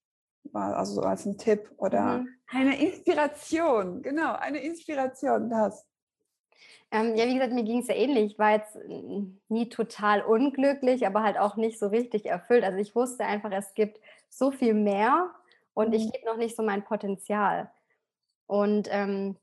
Also 0.53 0.95
so 0.95 1.01
als 1.01 1.25
ein 1.25 1.37
Tipp 1.37 1.71
oder 1.77 2.19
mhm. 2.19 2.29
eine 2.47 2.81
Inspiration, 2.81 4.01
genau, 4.01 4.33
eine 4.35 4.59
Inspiration, 4.59 5.49
das. 5.49 5.87
Ähm, 6.89 7.15
ja, 7.15 7.25
wie 7.25 7.33
gesagt, 7.33 7.53
mir 7.53 7.63
ging 7.63 7.79
es 7.79 7.87
ja 7.87 7.95
ähnlich. 7.95 8.33
Ich 8.33 8.39
war 8.39 8.51
jetzt 8.51 8.77
nie 9.49 9.67
total 9.67 10.21
unglücklich, 10.21 11.05
aber 11.05 11.21
halt 11.21 11.37
auch 11.37 11.57
nicht 11.57 11.79
so 11.79 11.87
richtig 11.87 12.25
erfüllt. 12.25 12.63
Also 12.63 12.77
ich 12.79 12.95
wusste 12.95 13.25
einfach, 13.25 13.51
es 13.51 13.73
gibt 13.73 13.99
so 14.29 14.51
viel 14.51 14.73
mehr 14.73 15.33
und 15.73 15.89
mhm. 15.89 15.93
ich 15.95 16.03
lebe 16.03 16.25
noch 16.25 16.37
nicht 16.37 16.55
so 16.55 16.63
mein 16.63 16.85
Potenzial. 16.85 17.69
Und 18.45 18.87
ähm, 18.89 19.37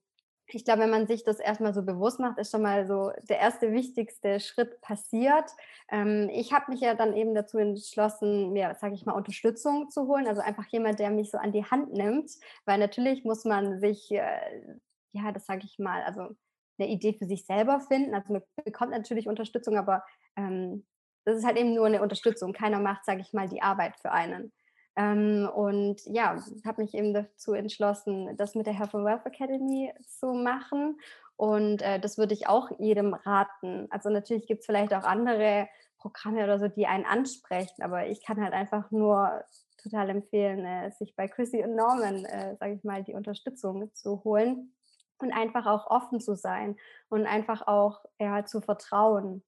ich 0.46 0.64
glaube, 0.64 0.82
wenn 0.82 0.90
man 0.90 1.06
sich 1.06 1.24
das 1.24 1.40
erstmal 1.40 1.72
so 1.72 1.82
bewusst 1.82 2.20
macht, 2.20 2.38
ist 2.38 2.50
schon 2.50 2.62
mal 2.62 2.86
so 2.86 3.12
der 3.28 3.38
erste 3.38 3.72
wichtigste 3.72 4.40
Schritt 4.40 4.80
passiert. 4.80 5.50
Ähm, 5.90 6.28
ich 6.32 6.52
habe 6.52 6.70
mich 6.70 6.80
ja 6.80 6.94
dann 6.94 7.14
eben 7.14 7.34
dazu 7.34 7.58
entschlossen, 7.58 8.52
mir, 8.52 8.76
sage 8.80 8.94
ich 8.94 9.06
mal, 9.06 9.12
Unterstützung 9.12 9.90
zu 9.90 10.06
holen. 10.06 10.26
Also 10.26 10.42
einfach 10.42 10.66
jemand, 10.66 10.98
der 10.98 11.10
mich 11.10 11.30
so 11.30 11.38
an 11.38 11.52
die 11.52 11.64
Hand 11.64 11.92
nimmt, 11.92 12.30
weil 12.66 12.78
natürlich 12.78 13.24
muss 13.24 13.44
man 13.44 13.80
sich, 13.80 14.10
äh, 14.10 14.76
ja, 15.12 15.32
das 15.32 15.46
sage 15.46 15.62
ich 15.64 15.78
mal, 15.78 16.02
also 16.02 16.36
eine 16.78 16.88
Idee 16.88 17.14
für 17.14 17.26
sich 17.26 17.46
selber 17.46 17.80
finden. 17.80 18.14
Also 18.14 18.32
man 18.32 18.42
bekommt 18.64 18.90
natürlich 18.90 19.28
Unterstützung, 19.28 19.76
aber 19.78 20.04
ähm, 20.36 20.84
das 21.24 21.38
ist 21.38 21.46
halt 21.46 21.56
eben 21.56 21.74
nur 21.74 21.86
eine 21.86 22.02
Unterstützung. 22.02 22.52
Keiner 22.52 22.80
macht, 22.80 23.04
sage 23.04 23.20
ich 23.22 23.32
mal, 23.32 23.48
die 23.48 23.62
Arbeit 23.62 23.96
für 23.96 24.12
einen. 24.12 24.52
Ähm, 24.96 25.48
und 25.54 26.02
ja, 26.06 26.42
habe 26.64 26.82
mich 26.82 26.94
eben 26.94 27.14
dazu 27.14 27.52
entschlossen, 27.52 28.36
das 28.36 28.54
mit 28.54 28.66
der 28.66 28.74
Health 28.74 28.94
and 28.94 29.04
Wealth 29.04 29.26
Academy 29.26 29.92
zu 30.06 30.32
machen. 30.32 30.98
Und 31.36 31.82
äh, 31.82 31.98
das 31.98 32.16
würde 32.16 32.34
ich 32.34 32.46
auch 32.46 32.70
jedem 32.78 33.14
raten. 33.14 33.88
Also 33.90 34.08
natürlich 34.08 34.46
gibt 34.46 34.60
es 34.60 34.66
vielleicht 34.66 34.94
auch 34.94 35.02
andere 35.02 35.68
Programme 35.98 36.44
oder 36.44 36.58
so, 36.58 36.68
die 36.68 36.86
einen 36.86 37.06
ansprechen, 37.06 37.82
aber 37.82 38.06
ich 38.06 38.24
kann 38.24 38.40
halt 38.40 38.52
einfach 38.52 38.90
nur 38.90 39.42
total 39.82 40.10
empfehlen, 40.10 40.64
äh, 40.64 40.90
sich 40.92 41.16
bei 41.16 41.28
Chrissy 41.28 41.62
und 41.64 41.74
Norman, 41.74 42.24
äh, 42.24 42.56
sage 42.56 42.74
ich 42.74 42.84
mal, 42.84 43.02
die 43.02 43.14
Unterstützung 43.14 43.92
zu 43.94 44.22
holen 44.22 44.74
und 45.18 45.32
einfach 45.32 45.66
auch 45.66 45.86
offen 45.86 46.20
zu 46.20 46.36
sein 46.36 46.76
und 47.08 47.26
einfach 47.26 47.66
auch 47.66 48.04
ja, 48.18 48.44
zu 48.44 48.60
vertrauen. 48.60 49.42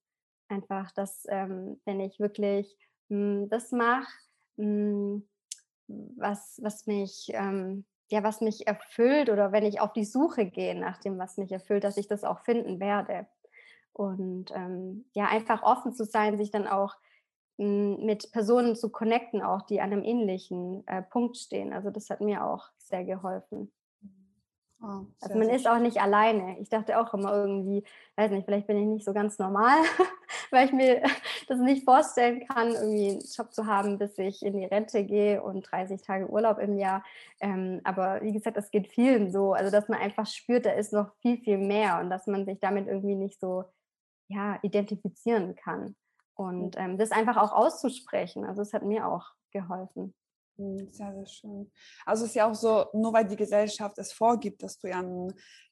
Einfach, 0.49 0.91
dass 0.91 1.25
ähm, 1.29 1.81
wenn 1.85 1.99
ich 1.99 2.19
wirklich 2.19 2.77
mh, 3.09 3.17
hm, 3.41 3.49
das 3.49 3.71
mache, 3.71 4.07
hm, 4.57 5.27
was, 5.87 6.59
was 6.61 6.87
mich, 6.87 7.29
ähm, 7.33 7.85
ja, 8.09 8.23
was 8.23 8.41
mich 8.41 8.67
erfüllt 8.67 9.29
oder 9.29 9.51
wenn 9.51 9.65
ich 9.65 9.81
auf 9.81 9.93
die 9.93 10.05
Suche 10.05 10.45
gehe 10.45 10.75
nach 10.75 10.97
dem, 10.99 11.17
was 11.17 11.37
mich 11.37 11.51
erfüllt, 11.51 11.83
dass 11.83 11.97
ich 11.97 12.07
das 12.07 12.23
auch 12.23 12.39
finden 12.39 12.79
werde. 12.79 13.27
Und 13.93 14.51
ähm, 14.53 15.05
ja, 15.13 15.25
einfach 15.27 15.63
offen 15.63 15.93
zu 15.93 16.05
sein, 16.05 16.37
sich 16.37 16.51
dann 16.51 16.67
auch 16.67 16.95
hm, 17.57 18.05
mit 18.05 18.31
Personen 18.31 18.75
zu 18.75 18.91
connecten, 18.91 19.41
auch 19.41 19.63
die 19.63 19.81
an 19.81 19.91
einem 19.91 20.03
ähnlichen 20.03 20.85
äh, 20.87 21.01
Punkt 21.01 21.37
stehen. 21.37 21.73
Also 21.73 21.89
das 21.89 22.09
hat 22.09 22.21
mir 22.21 22.45
auch 22.45 22.69
sehr 22.77 23.03
geholfen. 23.03 23.71
Oh, 24.79 25.05
also 25.21 25.39
man 25.39 25.49
ist 25.49 25.67
auch 25.67 25.79
nicht 25.79 25.99
alleine. 25.99 26.59
Ich 26.59 26.69
dachte 26.69 26.99
auch 26.99 27.11
immer 27.13 27.33
irgendwie, 27.33 27.83
weiß 28.15 28.29
nicht, 28.29 28.45
vielleicht 28.45 28.67
bin 28.67 28.77
ich 28.77 28.85
nicht 28.85 29.05
so 29.05 29.11
ganz 29.11 29.39
normal, 29.39 29.75
weil 30.51 30.67
ich 30.67 30.73
mir 30.73 31.01
das 31.47 31.57
nicht 31.59 31.83
vorstellen 31.83 32.47
kann, 32.47 32.73
irgendwie 32.73 33.09
einen 33.09 33.21
Job 33.21 33.51
zu 33.53 33.65
haben, 33.65 33.97
bis 33.97 34.17
ich 34.19 34.43
in 34.43 34.57
die 34.59 34.65
Rente 34.65 35.03
gehe 35.03 35.41
und 35.41 35.63
30 35.71 36.03
Tage 36.03 36.29
Urlaub 36.29 36.59
im 36.59 36.77
Jahr. 36.77 37.03
Ähm, 37.39 37.81
aber 37.85 38.21
wie 38.21 38.33
gesagt, 38.33 38.55
das 38.55 38.69
geht 38.69 38.87
vielen 38.87 39.31
so. 39.31 39.53
Also 39.53 39.71
dass 39.71 39.89
man 39.89 39.99
einfach 39.99 40.27
spürt, 40.27 40.67
da 40.67 40.71
ist 40.71 40.93
noch 40.93 41.11
viel, 41.21 41.37
viel 41.37 41.57
mehr 41.57 41.99
und 41.99 42.11
dass 42.11 42.27
man 42.27 42.45
sich 42.45 42.59
damit 42.59 42.87
irgendwie 42.87 43.15
nicht 43.15 43.39
so 43.39 43.65
ja, 44.27 44.59
identifizieren 44.61 45.55
kann. 45.55 45.95
Und 46.35 46.77
ähm, 46.77 46.99
das 46.99 47.11
einfach 47.11 47.37
auch 47.37 47.51
auszusprechen. 47.51 48.45
Also 48.45 48.61
es 48.61 48.73
hat 48.73 48.83
mir 48.83 49.07
auch 49.07 49.31
geholfen. 49.51 50.13
Hm, 50.57 50.91
sehr, 50.91 51.13
sehr 51.13 51.25
schön. 51.27 51.71
Also 52.05 52.23
es 52.23 52.31
ist 52.31 52.35
ja 52.35 52.49
auch 52.49 52.55
so, 52.55 52.87
nur 52.93 53.13
weil 53.13 53.25
die 53.27 53.35
Gesellschaft 53.35 53.97
es 53.99 54.11
vorgibt, 54.11 54.63
dass 54.63 54.79
du 54.79 54.87
ja 54.87 55.03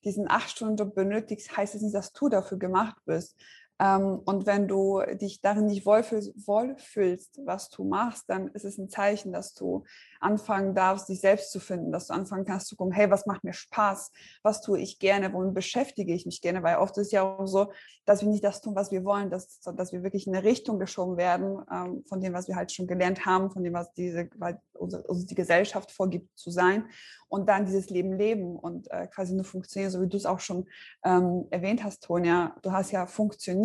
diesen 0.03 0.29
acht 0.29 0.51
Stunden 0.51 0.93
benötigst, 0.93 1.55
heißt 1.57 1.73
es 1.75 1.81
nicht, 1.81 1.95
dass 1.95 2.13
du 2.13 2.29
dafür 2.29 2.59
gemacht 2.59 2.95
bist. 3.05 3.35
Ähm, 3.79 4.21
und 4.25 4.45
wenn 4.45 4.67
du 4.67 5.01
dich 5.15 5.41
darin 5.41 5.65
nicht 5.65 5.85
wohlfühlst, 5.85 7.41
was 7.45 7.69
du 7.69 7.83
machst, 7.83 8.29
dann 8.29 8.47
ist 8.49 8.63
es 8.63 8.77
ein 8.77 8.89
Zeichen, 8.89 9.33
dass 9.33 9.53
du 9.53 9.83
anfangen 10.19 10.73
darfst, 10.73 11.09
dich 11.09 11.19
selbst 11.19 11.51
zu 11.51 11.59
finden, 11.59 11.91
dass 11.91 12.07
du 12.07 12.13
anfangen 12.13 12.45
kannst 12.45 12.67
zu 12.67 12.75
gucken, 12.75 12.93
hey, 12.93 13.11
was 13.11 13.25
macht 13.25 13.43
mir 13.43 13.53
Spaß, 13.53 14.11
was 14.43 14.61
tue 14.61 14.79
ich 14.79 14.99
gerne, 14.99 15.33
womit 15.33 15.53
beschäftige 15.53 16.13
ich 16.13 16.25
mich 16.25 16.41
gerne, 16.41 16.63
weil 16.63 16.77
oft 16.77 16.97
ist 16.97 17.07
es 17.07 17.11
ja 17.11 17.23
auch 17.23 17.45
so, 17.45 17.71
dass 18.05 18.21
wir 18.21 18.29
nicht 18.29 18.43
das 18.43 18.61
tun, 18.61 18.75
was 18.75 18.91
wir 18.91 19.03
wollen, 19.03 19.29
dass, 19.29 19.59
dass 19.59 19.91
wir 19.91 20.03
wirklich 20.03 20.25
in 20.25 20.35
eine 20.35 20.45
Richtung 20.45 20.79
geschoben 20.79 21.17
werden 21.17 21.61
ähm, 21.71 22.03
von 22.07 22.21
dem, 22.21 22.33
was 22.33 22.47
wir 22.47 22.55
halt 22.55 22.71
schon 22.71 22.87
gelernt 22.87 23.25
haben, 23.25 23.51
von 23.51 23.63
dem, 23.63 23.73
was 23.73 23.93
diese, 23.93 24.29
uns 24.73 25.25
die 25.25 25.35
Gesellschaft 25.35 25.91
vorgibt 25.91 26.37
zu 26.37 26.49
sein 26.49 26.85
und 27.27 27.49
dann 27.49 27.65
dieses 27.65 27.89
Leben 27.89 28.13
leben 28.13 28.57
und 28.57 28.89
äh, 28.91 29.07
quasi 29.07 29.33
nur 29.33 29.43
funktionieren, 29.43 29.91
so 29.91 30.01
wie 30.01 30.07
du 30.07 30.17
es 30.17 30.25
auch 30.25 30.39
schon 30.39 30.65
ähm, 31.03 31.45
erwähnt 31.49 31.83
hast, 31.83 32.03
Tonja, 32.03 32.55
du 32.61 32.71
hast 32.71 32.91
ja 32.91 33.07
funktioniert. 33.07 33.64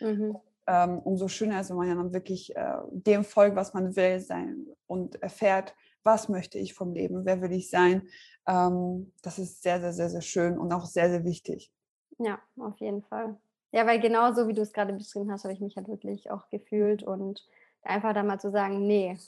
Mhm. 0.00 0.36
Ähm, 0.66 0.98
umso 1.00 1.28
schöner 1.28 1.60
ist, 1.60 1.70
wenn 1.70 1.76
man 1.76 1.88
ja 1.88 1.94
dann 1.94 2.12
wirklich 2.12 2.56
äh, 2.56 2.78
dem 2.90 3.24
folgt, 3.24 3.54
was 3.56 3.74
man 3.74 3.96
will 3.96 4.18
sein 4.20 4.66
und 4.86 5.22
erfährt, 5.22 5.74
was 6.04 6.28
möchte 6.28 6.58
ich 6.58 6.74
vom 6.74 6.92
Leben, 6.92 7.24
wer 7.24 7.40
will 7.42 7.52
ich 7.52 7.70
sein. 7.70 8.08
Ähm, 8.46 9.12
das 9.22 9.38
ist 9.38 9.62
sehr, 9.62 9.80
sehr, 9.80 9.92
sehr, 9.92 10.08
sehr 10.08 10.22
schön 10.22 10.58
und 10.58 10.72
auch 10.72 10.86
sehr, 10.86 11.10
sehr 11.10 11.24
wichtig. 11.24 11.72
Ja, 12.18 12.38
auf 12.58 12.78
jeden 12.78 13.02
Fall. 13.02 13.36
Ja, 13.72 13.86
weil 13.86 14.00
genauso 14.00 14.46
wie 14.46 14.52
du 14.52 14.62
es 14.62 14.72
gerade 14.72 14.92
beschrieben 14.92 15.32
hast, 15.32 15.44
habe 15.44 15.52
ich 15.52 15.60
mich 15.60 15.76
halt 15.76 15.88
wirklich 15.88 16.30
auch 16.30 16.48
gefühlt 16.48 17.02
und 17.02 17.44
einfach 17.82 18.14
da 18.14 18.22
mal 18.22 18.38
zu 18.38 18.50
sagen, 18.50 18.86
nee, 18.86 19.18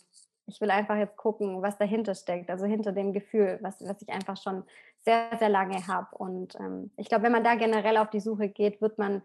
ich 0.46 0.60
will 0.60 0.70
einfach 0.70 0.96
jetzt 0.96 1.16
gucken, 1.16 1.62
was 1.62 1.76
dahinter 1.78 2.14
steckt, 2.14 2.50
also 2.50 2.64
hinter 2.64 2.92
dem 2.92 3.12
Gefühl, 3.12 3.58
was, 3.62 3.80
was 3.80 4.00
ich 4.00 4.08
einfach 4.08 4.36
schon 4.36 4.62
sehr, 5.00 5.36
sehr 5.38 5.48
lange 5.48 5.86
habe. 5.88 6.16
Und 6.16 6.54
ähm, 6.60 6.90
ich 6.96 7.08
glaube, 7.08 7.24
wenn 7.24 7.32
man 7.32 7.44
da 7.44 7.56
generell 7.56 7.96
auf 7.96 8.10
die 8.10 8.20
Suche 8.20 8.48
geht, 8.48 8.80
wird 8.80 8.98
man 8.98 9.22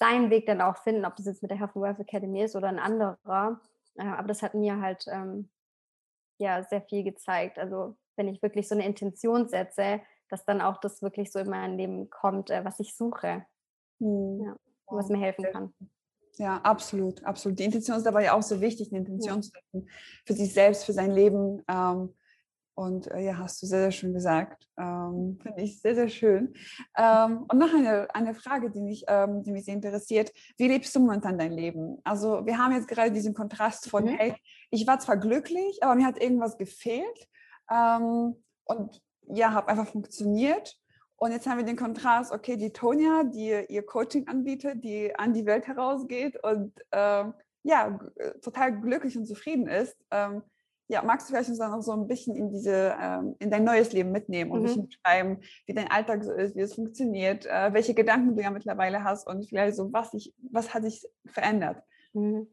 seinen 0.00 0.30
Weg 0.30 0.46
dann 0.46 0.60
auch 0.60 0.78
finden, 0.78 1.04
ob 1.04 1.14
das 1.16 1.26
jetzt 1.26 1.42
mit 1.42 1.50
der 1.50 1.58
Health 1.58 1.76
and 1.76 1.84
Wealth 1.84 2.00
Academy 2.00 2.42
ist 2.42 2.56
oder 2.56 2.68
ein 2.68 2.78
anderer. 2.78 3.60
Äh, 3.96 4.06
aber 4.06 4.28
das 4.28 4.42
hat 4.42 4.54
mir 4.54 4.80
halt 4.80 5.04
ähm, 5.08 5.50
ja 6.38 6.64
sehr 6.64 6.82
viel 6.82 7.04
gezeigt. 7.04 7.58
Also 7.58 7.96
wenn 8.16 8.26
ich 8.26 8.42
wirklich 8.42 8.66
so 8.66 8.74
eine 8.74 8.86
Intention 8.86 9.48
setze, 9.48 10.00
dass 10.28 10.44
dann 10.44 10.60
auch 10.60 10.78
das 10.78 11.02
wirklich 11.02 11.30
so 11.30 11.38
in 11.38 11.50
mein 11.50 11.76
Leben 11.76 12.08
kommt, 12.08 12.50
äh, 12.50 12.64
was 12.64 12.80
ich 12.80 12.96
suche. 12.96 13.44
Hm. 14.00 14.40
Ja, 14.42 14.56
was 14.86 15.08
mir 15.08 15.18
helfen 15.18 15.44
kann. 15.52 15.74
Ja, 16.36 16.56
absolut, 16.62 17.22
absolut. 17.24 17.58
Die 17.58 17.64
Intention 17.64 17.98
ist 17.98 18.06
dabei 18.06 18.24
ja 18.24 18.32
auch 18.32 18.42
so 18.42 18.60
wichtig, 18.60 18.90
eine 18.90 19.00
Intention 19.00 19.36
ja. 19.36 19.40
zu 19.42 19.50
setzen 19.50 19.90
für 20.24 20.32
sich 20.32 20.54
selbst, 20.54 20.84
für 20.84 20.94
sein 20.94 21.10
Leben. 21.10 21.62
Ähm, 21.68 22.14
und 22.74 23.10
äh, 23.10 23.20
ja, 23.20 23.38
hast 23.38 23.60
du 23.62 23.66
sehr, 23.66 23.80
sehr 23.80 23.90
schön 23.90 24.14
gesagt. 24.14 24.66
Ähm, 24.78 25.38
Finde 25.42 25.62
ich 25.62 25.80
sehr, 25.80 25.94
sehr 25.94 26.08
schön. 26.08 26.54
Ähm, 26.96 27.44
und 27.50 27.58
noch 27.58 27.74
eine, 27.74 28.08
eine 28.14 28.34
Frage, 28.34 28.70
die 28.70 28.80
mich, 28.80 29.04
ähm, 29.08 29.42
die 29.42 29.52
mich 29.52 29.64
sehr 29.64 29.74
interessiert. 29.74 30.32
Wie 30.56 30.68
lebst 30.68 30.94
du 30.94 31.00
momentan 31.00 31.38
dein 31.38 31.52
Leben? 31.52 31.98
Also 32.04 32.46
wir 32.46 32.58
haben 32.58 32.72
jetzt 32.72 32.88
gerade 32.88 33.12
diesen 33.12 33.34
Kontrast 33.34 33.90
von, 33.90 34.04
mhm. 34.04 34.08
hey, 34.08 34.34
ich 34.70 34.86
war 34.86 34.98
zwar 34.98 35.16
glücklich, 35.16 35.82
aber 35.82 35.94
mir 35.94 36.06
hat 36.06 36.20
irgendwas 36.20 36.56
gefehlt. 36.56 37.28
Ähm, 37.70 38.42
und 38.64 39.02
ja, 39.26 39.52
habe 39.52 39.68
einfach 39.68 39.86
funktioniert. 39.86 40.76
Und 41.16 41.32
jetzt 41.32 41.46
haben 41.46 41.58
wir 41.58 41.66
den 41.66 41.76
Kontrast, 41.76 42.32
okay, 42.32 42.56
die 42.56 42.72
Tonia, 42.72 43.24
die 43.24 43.66
ihr 43.68 43.84
Coaching 43.84 44.26
anbietet, 44.26 44.82
die 44.82 45.14
an 45.14 45.34
die 45.34 45.44
Welt 45.44 45.66
herausgeht 45.66 46.42
und 46.42 46.72
ähm, 46.92 47.34
ja, 47.62 47.98
total 48.42 48.80
glücklich 48.80 49.18
und 49.18 49.26
zufrieden 49.26 49.66
ist. 49.66 49.98
Ja, 50.90 51.02
magst 51.02 51.28
du 51.28 51.32
vielleicht 51.32 51.48
uns 51.48 51.58
dann 51.58 51.72
auch 51.72 51.82
so 51.82 51.92
ein 51.92 52.08
bisschen 52.08 52.34
in 52.34 52.50
diese, 52.50 52.96
ähm, 53.00 53.36
in 53.38 53.48
dein 53.48 53.62
neues 53.62 53.92
Leben 53.92 54.10
mitnehmen 54.10 54.50
und 54.50 54.58
mhm. 54.58 54.64
ein 54.64 54.66
bisschen 54.66 54.88
beschreiben, 54.88 55.40
wie 55.66 55.74
dein 55.74 55.88
Alltag 55.88 56.24
so 56.24 56.32
ist, 56.32 56.56
wie 56.56 56.62
es 56.62 56.74
funktioniert, 56.74 57.46
äh, 57.46 57.72
welche 57.72 57.94
Gedanken 57.94 58.34
du 58.34 58.42
ja 58.42 58.50
mittlerweile 58.50 59.04
hast 59.04 59.28
und 59.28 59.48
vielleicht 59.48 59.76
so, 59.76 59.92
was, 59.92 60.12
ich, 60.14 60.34
was 60.50 60.74
hat 60.74 60.82
sich 60.82 61.06
verändert? 61.26 61.80
Mhm. 62.12 62.48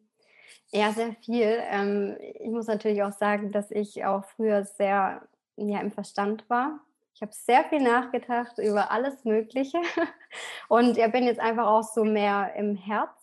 Ja, 0.72 0.91
sehr 0.91 1.15
viel. 1.24 1.58
Ähm, 1.72 2.15
ich 2.20 2.50
muss 2.50 2.67
natürlich 2.67 3.01
auch 3.01 3.12
sagen, 3.12 3.51
dass 3.51 3.72
ich 3.72 4.06
auch 4.06 4.24
früher 4.25 4.65
sehr 4.65 5.27
ja, 5.56 5.79
im 5.79 5.91
Verstand 5.91 6.48
war. 6.48 6.79
Ich 7.15 7.22
habe 7.24 7.34
sehr 7.34 7.63
viel 7.63 7.82
nachgedacht 7.82 8.60
über 8.60 8.91
alles 8.91 9.25
Mögliche 9.25 9.79
und 10.70 10.96
ja, 10.98 11.08
bin 11.08 11.24
jetzt 11.24 11.39
einfach 11.39 11.65
auch 11.65 11.82
so 11.82 12.03
mehr 12.03 12.53
im 12.56 12.75
Herz 12.75 13.17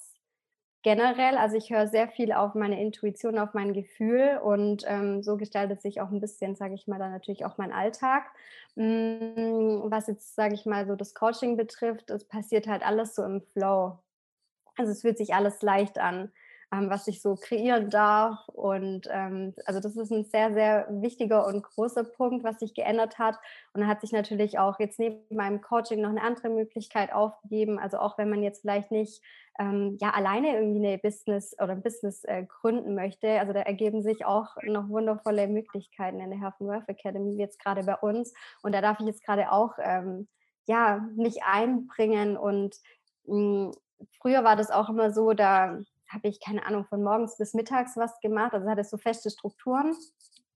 generell, 0.84 1.36
also 1.38 1.56
ich 1.56 1.70
höre 1.70 1.88
sehr 1.88 2.08
viel 2.08 2.32
auf 2.32 2.54
meine 2.54 2.80
Intuition, 2.80 3.38
auf 3.40 3.54
mein 3.54 3.72
Gefühl 3.72 4.38
und 4.44 4.84
ähm, 4.86 5.22
so 5.24 5.36
gestaltet 5.36 5.82
sich 5.82 6.00
auch 6.00 6.10
ein 6.12 6.20
bisschen, 6.20 6.54
sage 6.56 6.74
ich 6.74 6.86
mal, 6.86 7.00
dann 7.00 7.10
natürlich 7.12 7.44
auch 7.44 7.58
mein 7.58 7.72
Alltag. 7.72 8.26
Hm, 8.76 9.82
was 9.86 10.06
jetzt, 10.06 10.36
sage 10.36 10.54
ich 10.54 10.66
mal, 10.66 10.86
so 10.86 10.94
das 10.94 11.14
Coaching 11.14 11.56
betrifft, 11.56 12.10
es 12.10 12.28
passiert 12.28 12.68
halt 12.68 12.86
alles 12.86 13.16
so 13.16 13.24
im 13.24 13.42
Flow. 13.54 13.98
Also 14.76 14.92
es 14.92 15.02
fühlt 15.02 15.18
sich 15.18 15.34
alles 15.34 15.62
leicht 15.62 15.98
an. 15.98 16.32
Ähm, 16.72 16.90
was 16.90 17.06
ich 17.08 17.20
so 17.22 17.36
kreieren 17.36 17.90
darf. 17.90 18.48
Und 18.48 19.08
ähm, 19.10 19.54
also 19.66 19.80
das 19.80 19.96
ist 19.96 20.10
ein 20.10 20.24
sehr, 20.24 20.52
sehr 20.52 20.86
wichtiger 20.90 21.46
und 21.46 21.62
großer 21.62 22.04
Punkt, 22.04 22.44
was 22.44 22.60
sich 22.60 22.74
geändert 22.74 23.18
hat. 23.18 23.38
Und 23.72 23.82
da 23.82 23.86
hat 23.86 24.00
sich 24.00 24.12
natürlich 24.12 24.58
auch 24.58 24.78
jetzt 24.78 24.98
neben 24.98 25.18
meinem 25.34 25.60
Coaching 25.60 26.00
noch 26.00 26.10
eine 26.10 26.22
andere 26.22 26.48
Möglichkeit 26.48 27.12
aufgegeben. 27.12 27.78
Also 27.78 27.98
auch 27.98 28.18
wenn 28.18 28.30
man 28.30 28.42
jetzt 28.42 28.62
vielleicht 28.62 28.90
nicht 28.90 29.22
ähm, 29.58 29.96
ja 30.00 30.10
alleine 30.10 30.56
irgendwie 30.56 30.86
eine 30.86 30.98
Business 30.98 31.54
oder 31.54 31.72
ein 31.72 31.82
Business 31.82 32.24
äh, 32.24 32.44
gründen 32.44 32.94
möchte. 32.94 33.38
Also 33.38 33.52
da 33.52 33.60
ergeben 33.60 34.02
sich 34.02 34.24
auch 34.24 34.56
noch 34.62 34.88
wundervolle 34.88 35.46
Möglichkeiten 35.48 36.20
in 36.20 36.30
der 36.30 36.40
Health 36.40 36.54
and 36.60 36.70
Wealth 36.70 36.88
Academy, 36.88 37.36
jetzt 37.36 37.62
gerade 37.62 37.84
bei 37.84 37.96
uns. 37.96 38.34
Und 38.62 38.74
da 38.74 38.80
darf 38.80 39.00
ich 39.00 39.06
jetzt 39.06 39.24
gerade 39.24 39.52
auch 39.52 39.74
ähm, 39.78 40.28
ja 40.66 41.06
mich 41.16 41.42
einbringen 41.44 42.36
und 42.36 42.76
mh, 43.26 43.36
hm, 43.36 43.72
früher 44.20 44.44
war 44.44 44.56
das 44.56 44.70
auch 44.70 44.88
immer 44.88 45.12
so, 45.12 45.32
da 45.32 45.78
habe 46.14 46.28
ich, 46.28 46.40
keine 46.40 46.64
Ahnung, 46.64 46.84
von 46.86 47.02
morgens 47.02 47.36
bis 47.36 47.54
mittags 47.54 47.96
was 47.96 48.18
gemacht. 48.20 48.54
Also 48.54 48.68
hatte 48.68 48.84
so 48.84 48.96
feste 48.96 49.30
Strukturen 49.30 49.94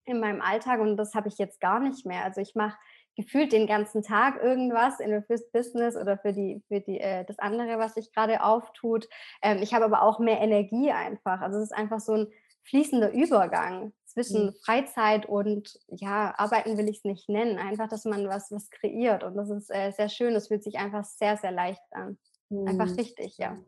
in 0.04 0.20
meinem 0.20 0.40
Alltag 0.40 0.80
und 0.80 0.96
das 0.96 1.14
habe 1.14 1.28
ich 1.28 1.38
jetzt 1.38 1.60
gar 1.60 1.80
nicht 1.80 2.06
mehr. 2.06 2.24
Also 2.24 2.40
ich 2.40 2.54
mache 2.54 2.76
gefühlt 3.18 3.52
den 3.52 3.66
ganzen 3.66 4.02
Tag 4.02 4.40
irgendwas 4.40 5.00
in 5.00 5.22
fürs 5.24 5.50
Business 5.50 5.96
oder 5.96 6.18
für 6.18 6.32
die 6.32 6.62
für 6.68 6.80
die 6.80 7.00
äh, 7.00 7.24
das 7.24 7.38
andere, 7.38 7.78
was 7.78 7.94
sich 7.94 8.12
gerade 8.12 8.42
auftut. 8.44 9.08
Ähm, 9.42 9.58
ich 9.60 9.74
habe 9.74 9.84
aber 9.84 10.02
auch 10.02 10.20
mehr 10.20 10.40
Energie 10.40 10.92
einfach. 10.92 11.40
Also 11.40 11.58
es 11.58 11.64
ist 11.64 11.76
einfach 11.76 12.00
so 12.00 12.12
ein 12.12 12.28
fließender 12.62 13.12
Übergang 13.12 13.92
zwischen 14.04 14.46
mhm. 14.46 14.54
Freizeit 14.64 15.26
und 15.26 15.78
ja 15.88 16.32
Arbeiten 16.38 16.78
will 16.78 16.88
ich 16.88 16.98
es 16.98 17.04
nicht 17.04 17.28
nennen. 17.28 17.58
Einfach, 17.58 17.88
dass 17.88 18.04
man 18.04 18.28
was 18.28 18.52
was 18.52 18.70
kreiert 18.70 19.24
und 19.24 19.36
das 19.36 19.50
ist 19.50 19.68
äh, 19.68 19.90
sehr 19.90 20.08
schön. 20.08 20.34
Das 20.34 20.46
fühlt 20.46 20.62
sich 20.62 20.78
einfach 20.78 21.04
sehr 21.04 21.36
sehr 21.36 21.50
leicht 21.50 21.82
an. 21.90 22.18
Mhm. 22.50 22.68
Einfach 22.68 22.96
richtig, 22.96 23.36
ja. 23.36 23.58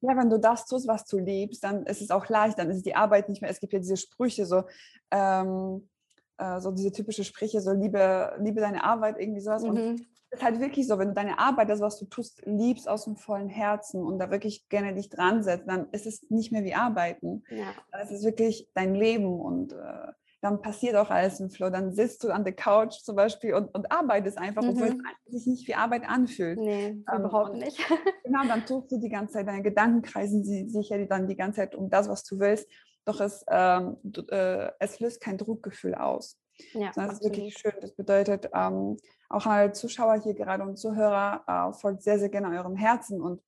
Ja, 0.00 0.16
wenn 0.16 0.30
du 0.30 0.38
das 0.38 0.66
tust, 0.66 0.88
was 0.88 1.04
du 1.04 1.18
liebst, 1.18 1.64
dann 1.64 1.84
ist 1.86 2.00
es 2.02 2.10
auch 2.10 2.28
leicht, 2.28 2.58
dann 2.58 2.70
ist 2.70 2.86
die 2.86 2.94
Arbeit 2.94 3.28
nicht 3.28 3.42
mehr. 3.42 3.50
Es 3.50 3.60
gibt 3.60 3.72
ja 3.72 3.78
diese 3.78 3.96
Sprüche, 3.96 4.46
so, 4.46 4.64
ähm, 5.10 5.88
äh, 6.38 6.60
so 6.60 6.70
diese 6.70 6.92
typische 6.92 7.24
Sprüche, 7.24 7.60
so 7.60 7.72
liebe, 7.72 8.36
liebe 8.40 8.60
deine 8.60 8.84
Arbeit, 8.84 9.16
irgendwie 9.18 9.40
sowas. 9.40 9.62
Mhm. 9.62 9.68
Und 9.68 10.00
es 10.30 10.40
ist 10.40 10.44
halt 10.44 10.60
wirklich 10.60 10.86
so, 10.86 10.98
wenn 10.98 11.08
du 11.08 11.14
deine 11.14 11.38
Arbeit, 11.38 11.68
das, 11.68 11.80
was 11.80 11.98
du 11.98 12.06
tust, 12.06 12.42
liebst 12.44 12.88
aus 12.88 13.04
dem 13.04 13.16
vollen 13.16 13.48
Herzen 13.48 14.02
und 14.02 14.18
da 14.18 14.30
wirklich 14.30 14.68
gerne 14.68 14.94
dich 14.94 15.08
dran 15.08 15.42
setzt, 15.42 15.68
dann 15.68 15.88
ist 15.90 16.06
es 16.06 16.28
nicht 16.30 16.52
mehr 16.52 16.64
wie 16.64 16.74
Arbeiten. 16.74 17.44
Ja. 17.48 17.72
Es 18.02 18.10
ist 18.10 18.24
wirklich 18.24 18.68
dein 18.74 18.94
Leben 18.94 19.40
und 19.40 19.72
äh, 19.72 20.12
dann 20.46 20.62
passiert 20.62 20.94
auch 20.94 21.10
alles 21.10 21.40
im 21.40 21.50
Flow. 21.50 21.70
Dann 21.70 21.92
sitzt 21.92 22.22
du 22.22 22.30
an 22.30 22.44
der 22.44 22.54
Couch 22.54 22.94
zum 23.02 23.16
Beispiel 23.16 23.54
und, 23.54 23.74
und 23.74 23.90
arbeitest 23.90 24.38
einfach, 24.38 24.62
mhm. 24.62 24.70
obwohl 24.70 24.98
es 25.26 25.32
sich 25.32 25.46
nicht 25.46 25.68
wie 25.68 25.74
Arbeit 25.74 26.08
anfühlt. 26.08 26.58
Nee, 26.58 27.02
ähm, 27.12 27.24
überhaupt 27.24 27.54
nicht. 27.54 27.78
genau, 28.24 28.44
dann 28.46 28.64
tust 28.64 28.92
du 28.92 28.98
die 28.98 29.08
ganze 29.08 29.34
Zeit, 29.34 29.48
deine 29.48 29.62
Gedanken 29.62 30.02
kreisen 30.02 30.44
sie 30.44 30.68
sich 30.68 30.88
ja 30.88 31.04
dann 31.04 31.26
die 31.26 31.36
ganze 31.36 31.60
Zeit 31.60 31.74
um 31.74 31.90
das, 31.90 32.08
was 32.08 32.22
du 32.24 32.38
willst. 32.38 32.68
Doch 33.04 33.20
es, 33.20 33.44
ähm, 33.48 33.96
du, 34.04 34.22
äh, 34.28 34.70
es 34.78 35.00
löst 35.00 35.20
kein 35.20 35.36
Druckgefühl 35.36 35.94
aus. 35.94 36.38
Ja, 36.72 36.90
das 36.94 37.14
ist 37.14 37.24
wirklich 37.24 37.58
schön. 37.58 37.74
Das 37.80 37.94
bedeutet, 37.94 38.48
ähm, 38.54 38.96
auch 39.28 39.46
alle 39.46 39.72
Zuschauer 39.72 40.22
hier 40.22 40.34
gerade 40.34 40.62
und 40.62 40.78
Zuhörer 40.78 41.42
äh, 41.46 41.72
folgt 41.78 42.02
sehr, 42.02 42.18
sehr 42.18 42.28
gerne 42.28 42.56
eurem 42.56 42.76
Herzen 42.76 43.20
und 43.20 43.42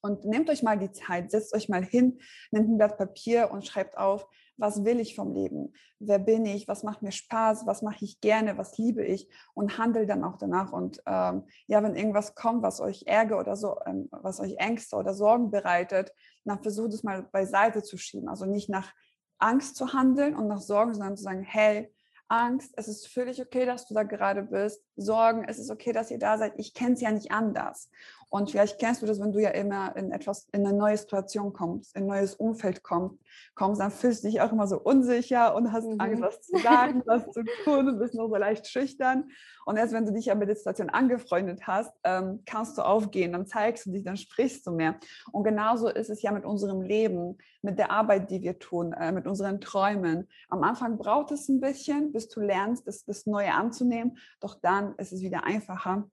und 0.00 0.26
nehmt 0.26 0.50
euch 0.50 0.62
mal 0.62 0.78
die 0.78 0.92
Zeit, 0.92 1.30
setzt 1.30 1.54
euch 1.54 1.70
mal 1.70 1.82
hin, 1.82 2.20
nehmt 2.50 2.68
ein 2.68 2.76
Blatt 2.76 2.98
Papier 2.98 3.50
und 3.50 3.66
schreibt 3.66 3.96
auf, 3.96 4.26
was 4.56 4.84
will 4.84 5.00
ich 5.00 5.16
vom 5.16 5.32
Leben? 5.32 5.72
Wer 5.98 6.18
bin 6.18 6.46
ich? 6.46 6.68
Was 6.68 6.82
macht 6.82 7.02
mir 7.02 7.12
Spaß? 7.12 7.66
Was 7.66 7.82
mache 7.82 8.04
ich 8.04 8.20
gerne? 8.20 8.56
Was 8.58 8.78
liebe 8.78 9.04
ich? 9.04 9.28
Und 9.54 9.78
handelt 9.78 10.08
dann 10.08 10.24
auch 10.24 10.36
danach. 10.36 10.72
Und 10.72 11.02
ähm, 11.06 11.44
ja, 11.66 11.82
wenn 11.82 11.96
irgendwas 11.96 12.34
kommt, 12.34 12.62
was 12.62 12.80
euch 12.80 13.04
Ärger 13.06 13.38
oder 13.38 13.56
so, 13.56 13.76
ähm, 13.86 14.08
was 14.10 14.40
euch 14.40 14.56
Ängste 14.58 14.96
oder 14.96 15.14
Sorgen 15.14 15.50
bereitet, 15.50 16.12
dann 16.44 16.62
versucht 16.62 16.92
es 16.92 17.02
mal 17.02 17.22
beiseite 17.22 17.82
zu 17.82 17.96
schieben. 17.96 18.28
Also 18.28 18.46
nicht 18.46 18.68
nach 18.68 18.92
Angst 19.38 19.76
zu 19.76 19.92
handeln 19.92 20.36
und 20.36 20.46
nach 20.46 20.60
Sorgen, 20.60 20.94
sondern 20.94 21.16
zu 21.16 21.24
sagen, 21.24 21.42
hey, 21.42 21.92
Angst, 22.28 22.72
es 22.76 22.88
ist 22.88 23.08
völlig 23.08 23.40
okay, 23.40 23.66
dass 23.66 23.86
du 23.86 23.94
da 23.94 24.02
gerade 24.02 24.42
bist. 24.42 24.82
Sorgen, 24.96 25.44
es 25.46 25.58
ist 25.58 25.70
okay, 25.70 25.92
dass 25.92 26.10
ihr 26.10 26.18
da 26.18 26.38
seid. 26.38 26.54
Ich 26.56 26.74
kenne 26.74 26.94
es 26.94 27.00
ja 27.00 27.10
nicht 27.10 27.30
anders. 27.32 27.90
Und 28.34 28.50
vielleicht 28.50 28.80
kennst 28.80 29.00
du 29.00 29.06
das, 29.06 29.20
wenn 29.20 29.30
du 29.30 29.38
ja 29.38 29.50
immer 29.50 29.94
in 29.94 30.10
etwas, 30.10 30.48
in 30.50 30.66
eine 30.66 30.76
neue 30.76 30.96
Situation 30.96 31.52
kommst, 31.52 31.94
in 31.94 32.02
ein 32.02 32.08
neues 32.08 32.34
Umfeld 32.34 32.82
kommst, 32.82 33.16
kommst, 33.54 33.80
dann 33.80 33.92
fühlst 33.92 34.24
du 34.24 34.28
dich 34.28 34.40
auch 34.40 34.50
immer 34.50 34.66
so 34.66 34.80
unsicher 34.80 35.54
und 35.54 35.70
hast 35.70 35.86
mhm. 35.86 36.00
Angst, 36.00 36.20
was 36.20 36.42
zu 36.42 36.58
sagen, 36.64 37.04
was 37.06 37.30
zu 37.30 37.44
tun 37.62 37.86
und 37.86 38.00
bist 38.00 38.14
noch 38.14 38.26
so 38.26 38.34
leicht 38.34 38.66
schüchtern. 38.66 39.30
Und 39.66 39.76
erst 39.76 39.92
wenn 39.92 40.04
du 40.04 40.12
dich 40.12 40.24
ja 40.24 40.34
mit 40.34 40.48
der 40.48 40.56
Situation 40.56 40.90
angefreundet 40.90 41.68
hast, 41.68 41.94
ähm, 42.02 42.42
kannst 42.44 42.76
du 42.76 42.82
aufgehen, 42.82 43.30
dann 43.30 43.46
zeigst 43.46 43.86
du 43.86 43.92
dich, 43.92 44.02
dann 44.02 44.16
sprichst 44.16 44.66
du 44.66 44.72
mehr. 44.72 44.96
Und 45.30 45.44
genauso 45.44 45.88
ist 45.88 46.10
es 46.10 46.20
ja 46.20 46.32
mit 46.32 46.44
unserem 46.44 46.82
Leben, 46.82 47.38
mit 47.62 47.78
der 47.78 47.92
Arbeit, 47.92 48.32
die 48.32 48.42
wir 48.42 48.58
tun, 48.58 48.94
äh, 48.94 49.12
mit 49.12 49.28
unseren 49.28 49.60
Träumen. 49.60 50.28
Am 50.48 50.64
Anfang 50.64 50.98
braucht 50.98 51.30
es 51.30 51.48
ein 51.48 51.60
bisschen, 51.60 52.10
bis 52.10 52.28
du 52.30 52.40
lernst, 52.40 52.88
das, 52.88 53.04
das 53.04 53.26
Neue 53.26 53.54
anzunehmen. 53.54 54.18
Doch 54.40 54.56
dann 54.60 54.96
ist 54.96 55.12
es 55.12 55.20
wieder 55.20 55.44
einfacher 55.44 56.10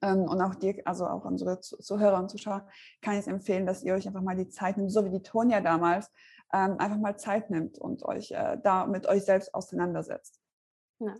und 0.00 0.42
auch 0.42 0.54
dir, 0.54 0.82
also 0.84 1.06
auch 1.06 1.24
unsere 1.24 1.60
Zuhörer 1.60 2.18
und 2.18 2.30
Zuschauer, 2.30 2.68
kann 3.02 3.14
ich 3.14 3.20
es 3.20 3.26
empfehlen, 3.26 3.66
dass 3.66 3.82
ihr 3.82 3.94
euch 3.94 4.06
einfach 4.06 4.22
mal 4.22 4.36
die 4.36 4.48
Zeit 4.48 4.76
nimmt, 4.76 4.92
so 4.92 5.04
wie 5.04 5.10
die 5.10 5.22
Tonja 5.22 5.60
damals, 5.60 6.10
ähm, 6.52 6.78
einfach 6.78 6.98
mal 6.98 7.16
Zeit 7.16 7.50
nimmt 7.50 7.78
und 7.78 8.04
euch 8.04 8.30
äh, 8.30 8.58
da 8.62 8.86
mit 8.86 9.06
euch 9.06 9.24
selbst 9.24 9.54
auseinandersetzt. 9.54 10.40
Ja. 10.98 11.16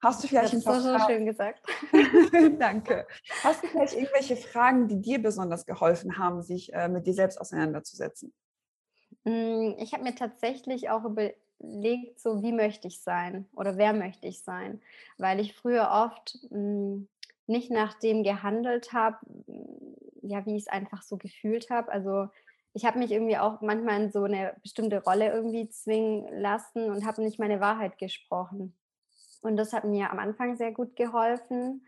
Hast 0.00 0.22
du 0.22 0.28
vielleicht 0.28 0.54
das 0.54 0.60
ein 0.60 0.64
paar 0.64 0.80
so 0.80 0.90
Fragen? 0.90 1.12
schön 1.12 1.26
gesagt. 1.26 1.62
Danke. 2.58 3.06
Hast 3.42 3.64
du 3.64 3.66
vielleicht 3.66 3.94
irgendwelche 3.94 4.36
Fragen, 4.36 4.86
die 4.86 5.00
dir 5.00 5.20
besonders 5.20 5.66
geholfen 5.66 6.18
haben, 6.18 6.42
sich 6.42 6.72
äh, 6.72 6.88
mit 6.88 7.06
dir 7.06 7.14
selbst 7.14 7.40
auseinanderzusetzen? 7.40 8.32
Hm, 9.24 9.74
ich 9.78 9.92
habe 9.92 10.04
mir 10.04 10.14
tatsächlich 10.14 10.90
auch 10.90 11.04
überlegt, 11.04 12.20
so 12.20 12.42
wie 12.42 12.52
möchte 12.52 12.86
ich 12.86 13.00
sein 13.00 13.48
oder 13.56 13.76
wer 13.76 13.92
möchte 13.92 14.28
ich 14.28 14.42
sein, 14.44 14.80
weil 15.16 15.40
ich 15.40 15.56
früher 15.56 15.90
oft 15.90 16.38
mh, 16.50 16.58
hm, 16.58 17.08
nicht 17.48 17.70
nach 17.70 17.94
dem 17.94 18.22
gehandelt 18.22 18.92
habe, 18.92 19.18
ja, 20.22 20.44
wie 20.46 20.56
ich 20.56 20.62
es 20.62 20.68
einfach 20.68 21.02
so 21.02 21.16
gefühlt 21.16 21.70
habe. 21.70 21.90
Also 21.90 22.28
ich 22.74 22.84
habe 22.84 22.98
mich 22.98 23.10
irgendwie 23.10 23.38
auch 23.38 23.60
manchmal 23.60 24.02
in 24.02 24.12
so 24.12 24.24
eine 24.24 24.56
bestimmte 24.62 25.02
Rolle 25.02 25.32
irgendwie 25.32 25.68
zwingen 25.68 26.40
lassen 26.40 26.90
und 26.90 27.06
habe 27.06 27.22
nicht 27.22 27.38
meine 27.38 27.60
Wahrheit 27.60 27.98
gesprochen. 27.98 28.76
Und 29.40 29.56
das 29.56 29.72
hat 29.72 29.84
mir 29.84 30.10
am 30.10 30.18
Anfang 30.18 30.56
sehr 30.56 30.72
gut 30.72 30.96
geholfen. 30.96 31.86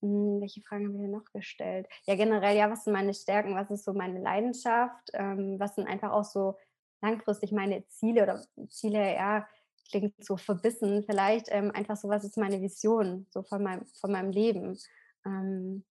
Hm, 0.00 0.40
welche 0.40 0.62
Fragen 0.62 0.88
haben 0.88 1.00
wir 1.00 1.08
noch 1.08 1.30
gestellt? 1.32 1.86
Ja, 2.06 2.16
generell, 2.16 2.56
ja, 2.56 2.70
was 2.70 2.84
sind 2.84 2.92
meine 2.92 3.14
Stärken, 3.14 3.54
was 3.54 3.70
ist 3.70 3.84
so 3.84 3.92
meine 3.92 4.20
Leidenschaft, 4.20 5.10
ähm, 5.12 5.56
was 5.58 5.74
sind 5.74 5.86
einfach 5.86 6.10
auch 6.10 6.24
so 6.24 6.56
langfristig 7.02 7.52
meine 7.52 7.86
Ziele 7.88 8.22
oder 8.22 8.42
Ziele, 8.68 9.14
ja, 9.14 9.46
klingt 9.90 10.24
so 10.24 10.36
verbissen, 10.36 11.04
vielleicht 11.04 11.46
ähm, 11.50 11.70
einfach 11.72 11.96
so, 11.96 12.08
was 12.08 12.24
ist 12.24 12.38
meine 12.38 12.60
Vision 12.60 13.26
so 13.30 13.42
von 13.42 13.62
meinem, 13.62 13.86
von 14.00 14.10
meinem 14.10 14.30
Leben. 14.30 14.78
Ähm, 15.24 15.84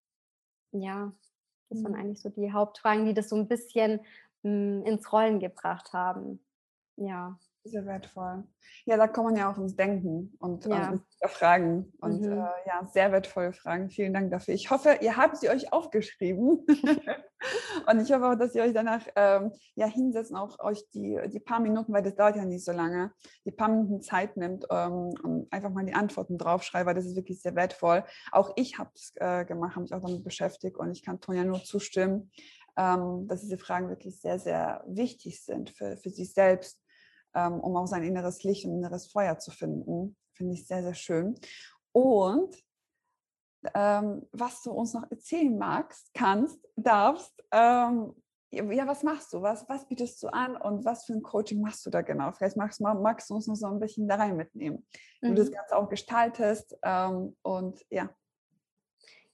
ja, 0.72 1.12
das 1.68 1.82
waren 1.82 1.92
mhm. 1.92 1.98
eigentlich 1.98 2.20
so 2.20 2.28
die 2.28 2.52
Hauptfragen, 2.52 3.06
die 3.06 3.14
das 3.14 3.28
so 3.28 3.36
ein 3.36 3.48
bisschen 3.48 4.00
mh, 4.42 4.50
hm, 4.50 4.86
ins 4.86 5.12
Rollen 5.12 5.40
gebracht 5.40 5.92
haben. 5.92 6.44
Ja. 6.96 7.38
Sehr 7.64 7.86
wertvoll. 7.86 8.42
Ja, 8.86 8.96
da 8.96 9.06
kommen 9.06 9.36
ja 9.36 9.50
auch 9.50 9.56
ins 9.56 9.76
Denken 9.76 10.34
und 10.40 10.66
ja. 10.66 10.98
äh, 11.20 11.28
Fragen. 11.28 11.92
Und 12.00 12.22
mhm. 12.22 12.32
äh, 12.32 12.50
ja, 12.66 12.84
sehr 12.86 13.12
wertvolle 13.12 13.52
Fragen. 13.52 13.88
Vielen 13.88 14.12
Dank 14.12 14.30
dafür. 14.30 14.54
Ich 14.54 14.70
hoffe, 14.70 14.98
ihr 15.00 15.16
habt 15.16 15.36
sie 15.36 15.48
euch 15.48 15.72
aufgeschrieben. 15.72 16.66
und 17.90 18.00
ich 18.00 18.12
hoffe 18.12 18.30
auch, 18.30 18.34
dass 18.34 18.54
ihr 18.54 18.62
euch 18.62 18.72
danach 18.72 19.06
ähm, 19.16 19.52
ja 19.74 19.86
hinsetzen, 19.86 20.36
auch 20.36 20.58
euch 20.60 20.88
die, 20.90 21.18
die 21.26 21.40
paar 21.40 21.60
Minuten, 21.60 21.92
weil 21.92 22.02
das 22.02 22.14
dauert 22.14 22.36
ja 22.36 22.44
nicht 22.44 22.64
so 22.64 22.72
lange, 22.72 23.12
die 23.44 23.52
paar 23.52 23.68
Minuten 23.68 24.02
Zeit 24.02 24.36
nimmt 24.36 24.66
ähm, 24.70 25.14
und 25.22 25.52
einfach 25.52 25.70
mal 25.70 25.84
die 25.84 25.94
Antworten 25.94 26.38
draufschreibt, 26.38 26.86
weil 26.86 26.94
das 26.94 27.06
ist 27.06 27.16
wirklich 27.16 27.40
sehr 27.40 27.54
wertvoll. 27.54 28.04
Auch 28.30 28.52
ich 28.56 28.78
habe 28.78 28.90
es 28.94 29.12
äh, 29.16 29.44
gemacht, 29.44 29.74
habe 29.74 29.82
mich 29.82 29.94
auch 29.94 30.00
damit 30.00 30.24
beschäftigt 30.24 30.76
und 30.76 30.92
ich 30.92 31.02
kann 31.02 31.20
Tonja 31.20 31.44
nur 31.44 31.62
zustimmen, 31.62 32.30
ähm, 32.76 33.26
dass 33.28 33.42
diese 33.42 33.58
Fragen 33.58 33.88
wirklich 33.88 34.20
sehr, 34.20 34.38
sehr 34.38 34.84
wichtig 34.86 35.42
sind 35.42 35.70
für, 35.70 35.96
für 35.96 36.10
sich 36.10 36.32
selbst 36.32 36.78
ähm, 37.34 37.60
um 37.60 37.76
auch 37.76 37.86
sein 37.86 38.02
inneres 38.02 38.42
Licht 38.42 38.64
und 38.64 38.74
inneres 38.74 39.06
Feuer 39.06 39.38
zu 39.38 39.50
finden. 39.50 40.16
Finde 40.34 40.54
ich 40.54 40.66
sehr, 40.66 40.82
sehr 40.82 40.94
schön. 40.94 41.34
Und 41.92 42.54
ähm, 43.74 44.26
was 44.32 44.62
du 44.62 44.72
uns 44.72 44.94
noch 44.94 45.10
erzählen 45.10 45.56
magst, 45.56 46.10
kannst, 46.14 46.58
darfst, 46.76 47.32
ähm, 47.50 48.14
ja, 48.52 48.86
was 48.86 49.02
machst 49.02 49.32
du? 49.32 49.40
Was, 49.40 49.66
was 49.68 49.88
bietest 49.88 50.22
du 50.22 50.28
an 50.28 50.56
und 50.56 50.84
was 50.84 51.06
für 51.06 51.14
ein 51.14 51.22
Coaching 51.22 51.62
machst 51.62 51.86
du 51.86 51.90
da 51.90 52.02
genau? 52.02 52.32
Vielleicht 52.32 52.56
magst, 52.56 52.80
magst 52.80 53.30
du 53.30 53.34
uns 53.34 53.46
noch 53.46 53.54
so 53.54 53.66
ein 53.66 53.80
bisschen 53.80 54.06
da 54.06 54.16
rein 54.16 54.36
mitnehmen, 54.36 54.86
wie 55.20 55.30
mhm. 55.30 55.34
du 55.34 55.40
das 55.40 55.50
mhm. 55.50 55.54
Ganze 55.54 55.76
auch 55.76 55.88
gestaltest 55.88 56.76
ähm, 56.82 57.34
und 57.42 57.84
ja. 57.88 58.10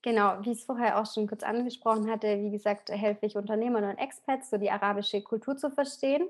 Genau, 0.03 0.39
wie 0.43 0.53
ich 0.53 0.61
es 0.61 0.65
vorher 0.65 1.01
auch 1.01 1.13
schon 1.13 1.27
kurz 1.27 1.43
angesprochen 1.43 2.09
hatte, 2.09 2.39
wie 2.39 2.53
gesagt, 2.53 2.91
helfe 2.91 3.27
ich 3.27 3.37
Unternehmern 3.37 3.83
und 3.83 3.99
Expats, 3.99 4.51
so 4.51 4.57
die 4.57 4.71
arabische 4.71 5.21
Kultur 5.23 5.57
zu 5.57 5.71
verstehen. 5.71 6.29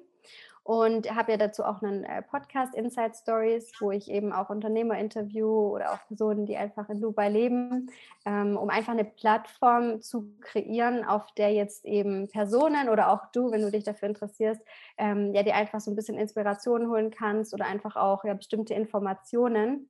Und 0.68 1.10
habe 1.14 1.32
ja 1.32 1.38
dazu 1.38 1.64
auch 1.64 1.80
einen 1.80 2.04
äh, 2.04 2.20
Podcast 2.20 2.74
Inside 2.74 3.14
Stories, 3.14 3.72
wo 3.80 3.90
ich 3.90 4.10
eben 4.10 4.34
auch 4.34 4.50
Unternehmer 4.50 4.98
interview 4.98 5.48
oder 5.48 5.94
auch 5.94 6.06
Personen, 6.08 6.44
die 6.44 6.58
einfach 6.58 6.90
in 6.90 7.00
Dubai 7.00 7.30
leben, 7.30 7.90
ähm, 8.26 8.54
um 8.58 8.68
einfach 8.68 8.92
eine 8.92 9.06
Plattform 9.06 10.02
zu 10.02 10.30
kreieren, 10.42 11.06
auf 11.06 11.24
der 11.38 11.54
jetzt 11.54 11.86
eben 11.86 12.28
Personen 12.28 12.90
oder 12.90 13.10
auch 13.10 13.32
du, 13.32 13.50
wenn 13.50 13.62
du 13.62 13.70
dich 13.70 13.84
dafür 13.84 14.08
interessierst, 14.08 14.60
ähm, 14.98 15.32
ja, 15.32 15.42
dir 15.42 15.54
einfach 15.54 15.80
so 15.80 15.90
ein 15.90 15.96
bisschen 15.96 16.18
Inspiration 16.18 16.90
holen 16.90 17.10
kannst 17.10 17.54
oder 17.54 17.64
einfach 17.64 17.96
auch 17.96 18.24
ja 18.24 18.34
bestimmte 18.34 18.74
Informationen, 18.74 19.88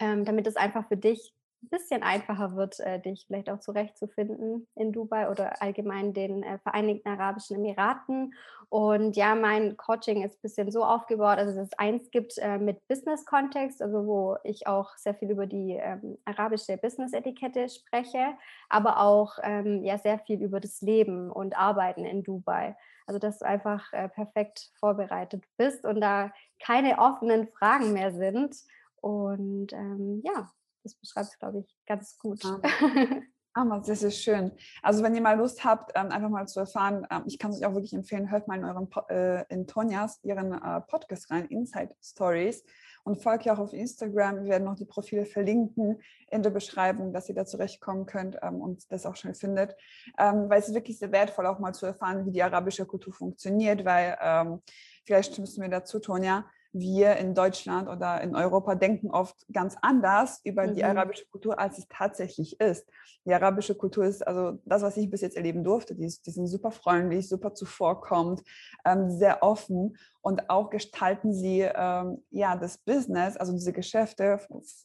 ähm, 0.00 0.24
damit 0.24 0.48
es 0.48 0.56
einfach 0.56 0.88
für 0.88 0.96
dich 0.96 1.32
ein 1.62 1.68
bisschen 1.68 2.02
einfacher 2.02 2.56
wird, 2.56 2.80
äh, 2.80 3.00
dich 3.00 3.24
vielleicht 3.26 3.50
auch 3.50 3.60
zurechtzufinden 3.60 4.66
in 4.74 4.92
Dubai 4.92 5.30
oder 5.30 5.60
allgemein 5.62 6.14
den 6.14 6.42
äh, 6.42 6.58
Vereinigten 6.58 7.08
Arabischen 7.08 7.56
Emiraten. 7.56 8.34
Und 8.68 9.16
ja, 9.16 9.34
mein 9.34 9.76
Coaching 9.76 10.22
ist 10.22 10.36
ein 10.36 10.42
bisschen 10.42 10.70
so 10.70 10.84
aufgebaut, 10.84 11.38
also 11.38 11.54
dass 11.54 11.68
es 11.68 11.78
eins 11.78 12.10
gibt 12.10 12.38
äh, 12.38 12.58
mit 12.58 12.86
Business-Kontext, 12.88 13.82
also 13.82 14.06
wo 14.06 14.36
ich 14.44 14.66
auch 14.66 14.96
sehr 14.96 15.14
viel 15.14 15.30
über 15.30 15.46
die 15.46 15.72
ähm, 15.72 16.18
arabische 16.24 16.76
Business-Etikette 16.76 17.68
spreche, 17.68 18.34
aber 18.68 19.00
auch 19.00 19.38
ähm, 19.42 19.84
ja 19.84 19.98
sehr 19.98 20.18
viel 20.20 20.42
über 20.42 20.60
das 20.60 20.80
Leben 20.80 21.30
und 21.30 21.58
Arbeiten 21.58 22.04
in 22.04 22.22
Dubai. 22.22 22.76
Also 23.06 23.18
dass 23.18 23.40
du 23.40 23.44
einfach 23.44 23.92
äh, 23.92 24.08
perfekt 24.08 24.70
vorbereitet 24.78 25.44
bist 25.56 25.84
und 25.84 26.00
da 26.00 26.30
keine 26.60 26.98
offenen 26.98 27.48
Fragen 27.48 27.92
mehr 27.92 28.12
sind. 28.12 28.56
Und 29.00 29.72
ähm, 29.72 30.22
ja, 30.24 30.50
das 30.82 30.94
beschreibt 30.94 31.28
es, 31.28 31.38
glaube 31.38 31.60
ich, 31.60 31.76
ganz 31.86 32.18
gut. 32.18 32.44
Ah. 32.44 32.60
Ah, 33.52 33.80
das 33.84 34.04
ist 34.04 34.22
schön. 34.22 34.52
Also 34.80 35.02
wenn 35.02 35.14
ihr 35.14 35.20
mal 35.20 35.36
Lust 35.36 35.64
habt, 35.64 35.90
ähm, 35.96 36.12
einfach 36.12 36.28
mal 36.28 36.46
zu 36.46 36.60
erfahren, 36.60 37.04
ähm, 37.10 37.24
ich 37.26 37.36
kann 37.36 37.50
es 37.50 37.58
euch 37.58 37.66
auch 37.66 37.74
wirklich 37.74 37.94
empfehlen, 37.94 38.30
hört 38.30 38.46
mal 38.46 38.56
in 38.56 38.64
euren 38.64 38.88
äh, 39.08 39.44
in 39.52 39.66
Tonjas 39.66 40.20
ihren 40.22 40.52
äh, 40.52 40.80
Podcast 40.82 41.32
rein, 41.32 41.46
Inside 41.46 41.96
Stories 42.00 42.62
und 43.02 43.20
folgt 43.20 43.46
ihr 43.46 43.52
auch 43.52 43.58
auf 43.58 43.72
Instagram. 43.72 44.44
Wir 44.44 44.50
werden 44.50 44.64
noch 44.64 44.76
die 44.76 44.84
Profile 44.84 45.26
verlinken 45.26 46.00
in 46.30 46.44
der 46.44 46.50
Beschreibung, 46.50 47.12
dass 47.12 47.28
ihr 47.28 47.34
da 47.34 47.44
zurechtkommen 47.44 48.06
könnt 48.06 48.38
ähm, 48.40 48.60
und 48.60 48.90
das 48.92 49.04
auch 49.04 49.16
schnell 49.16 49.34
findet. 49.34 49.74
weil 50.16 50.60
es 50.60 50.68
ist 50.68 50.74
wirklich 50.74 51.00
sehr 51.00 51.10
wertvoll, 51.10 51.46
auch 51.46 51.58
mal 51.58 51.74
zu 51.74 51.86
erfahren, 51.86 52.26
wie 52.26 52.30
die 52.30 52.44
arabische 52.44 52.86
Kultur 52.86 53.12
funktioniert, 53.12 53.84
weil 53.84 54.60
vielleicht 55.04 55.38
müssen 55.38 55.62
wir 55.62 55.68
dazu, 55.68 55.98
Tonja, 55.98 56.44
wir 56.72 57.16
in 57.16 57.34
Deutschland 57.34 57.88
oder 57.88 58.20
in 58.20 58.36
Europa 58.36 58.74
denken 58.74 59.10
oft 59.10 59.36
ganz 59.52 59.76
anders 59.82 60.40
über 60.44 60.66
mhm. 60.66 60.74
die 60.74 60.84
arabische 60.84 61.26
Kultur, 61.26 61.58
als 61.58 61.78
es 61.78 61.88
tatsächlich 61.88 62.60
ist. 62.60 62.88
Die 63.26 63.34
arabische 63.34 63.74
Kultur 63.74 64.04
ist, 64.04 64.26
also 64.26 64.58
das, 64.64 64.82
was 64.82 64.96
ich 64.96 65.10
bis 65.10 65.20
jetzt 65.20 65.36
erleben 65.36 65.64
durfte, 65.64 65.94
die, 65.94 66.06
die 66.06 66.30
sind 66.30 66.46
super 66.46 66.70
freundlich, 66.70 67.28
super 67.28 67.54
zuvorkommend, 67.54 68.42
ähm, 68.84 69.10
sehr 69.10 69.42
offen 69.42 69.96
und 70.22 70.48
auch 70.48 70.70
gestalten 70.70 71.34
sie 71.34 71.60
ähm, 71.60 72.22
ja 72.30 72.56
das 72.56 72.78
Business, 72.78 73.36
also 73.36 73.52
diese 73.52 73.72
Geschäfte 73.72 74.38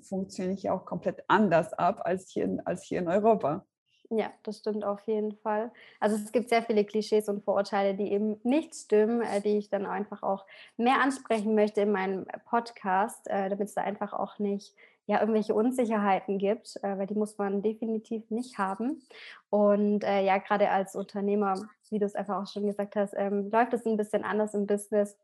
funktionieren 0.08 0.58
hier 0.58 0.74
auch 0.74 0.86
komplett 0.86 1.24
anders 1.28 1.74
ab 1.74 2.02
als 2.04 2.30
hier 2.30 2.46
in, 2.46 2.60
als 2.66 2.84
hier 2.84 3.00
in 3.00 3.08
Europa. 3.08 3.66
Ja, 4.10 4.32
das 4.44 4.60
stimmt 4.60 4.86
auf 4.86 5.02
jeden 5.08 5.36
Fall. 5.38 5.72
Also 6.00 6.16
es 6.16 6.32
gibt 6.32 6.50
sehr 6.50 6.62
viele 6.62 6.86
Klischees 6.86 7.28
und 7.28 7.44
Vorurteile, 7.44 7.96
die 7.96 8.12
eben 8.12 8.40
nicht 8.44 8.76
stimmen, 8.76 9.22
äh, 9.22 9.42
die 9.42 9.58
ich 9.58 9.70
dann 9.70 9.86
einfach 9.86 10.22
auch 10.22 10.46
mehr 10.78 11.02
ansprechen 11.02 11.56
möchte 11.56 11.82
in 11.82 11.92
meinem 11.92 12.26
Podcast, 12.46 13.28
äh, 13.28 13.50
damit 13.50 13.68
es 13.70 13.74
da 13.74 13.82
einfach 13.82 14.14
auch 14.14 14.38
nicht 14.38 14.76
ja, 15.08 15.20
irgendwelche 15.20 15.54
Unsicherheiten 15.54 16.38
gibt, 16.38 16.78
äh, 16.84 16.98
weil 16.98 17.08
die 17.08 17.16
muss 17.16 17.38
man 17.38 17.62
definitiv 17.62 18.30
nicht 18.30 18.58
haben. 18.58 19.02
Und 19.50 20.04
äh, 20.04 20.24
ja, 20.24 20.38
gerade 20.38 20.70
als 20.70 20.96
Unternehmer, 20.96 21.68
wie 21.90 22.00
du 22.00 22.06
es 22.06 22.16
einfach 22.16 22.42
auch 22.42 22.48
schon 22.52 22.66
gesagt 22.66 22.96
hast, 22.96 23.14
ähm, 23.16 23.50
läuft 23.52 23.74
es 23.74 23.86
ein 23.86 23.98
bisschen 23.98 24.24
anders 24.24 24.54
im 24.54 24.68
Business. 24.68 25.18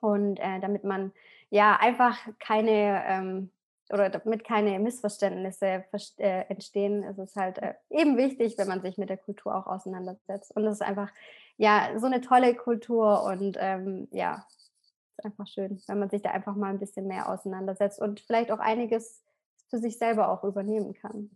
Und 0.00 0.38
äh, 0.38 0.60
damit 0.60 0.84
man 0.84 1.12
ja 1.50 1.76
einfach 1.80 2.16
keine 2.38 3.04
ähm, 3.06 3.50
oder 3.92 4.10
damit 4.10 4.44
keine 4.44 4.78
Missverständnisse 4.78 5.84
äh, 6.18 6.44
entstehen, 6.48 7.02
ist 7.02 7.18
es 7.18 7.36
halt 7.36 7.58
äh, 7.58 7.74
eben 7.90 8.16
wichtig, 8.16 8.56
wenn 8.58 8.68
man 8.68 8.82
sich 8.82 8.98
mit 8.98 9.08
der 9.08 9.16
Kultur 9.16 9.54
auch 9.54 9.66
auseinandersetzt. 9.66 10.54
Und 10.56 10.64
es 10.66 10.74
ist 10.74 10.82
einfach 10.82 11.10
ja 11.56 11.98
so 11.98 12.06
eine 12.06 12.20
tolle 12.20 12.54
Kultur 12.54 13.24
und 13.24 13.56
ähm, 13.60 14.08
ja, 14.10 14.46
ist 15.16 15.24
einfach 15.24 15.46
schön, 15.46 15.82
wenn 15.86 15.98
man 15.98 16.10
sich 16.10 16.22
da 16.22 16.30
einfach 16.30 16.56
mal 16.56 16.70
ein 16.70 16.78
bisschen 16.78 17.06
mehr 17.06 17.28
auseinandersetzt 17.28 18.00
und 18.00 18.20
vielleicht 18.20 18.50
auch 18.50 18.58
einiges 18.58 19.22
für 19.68 19.78
sich 19.78 19.98
selber 19.98 20.28
auch 20.28 20.44
übernehmen 20.44 20.94
kann. 20.94 21.30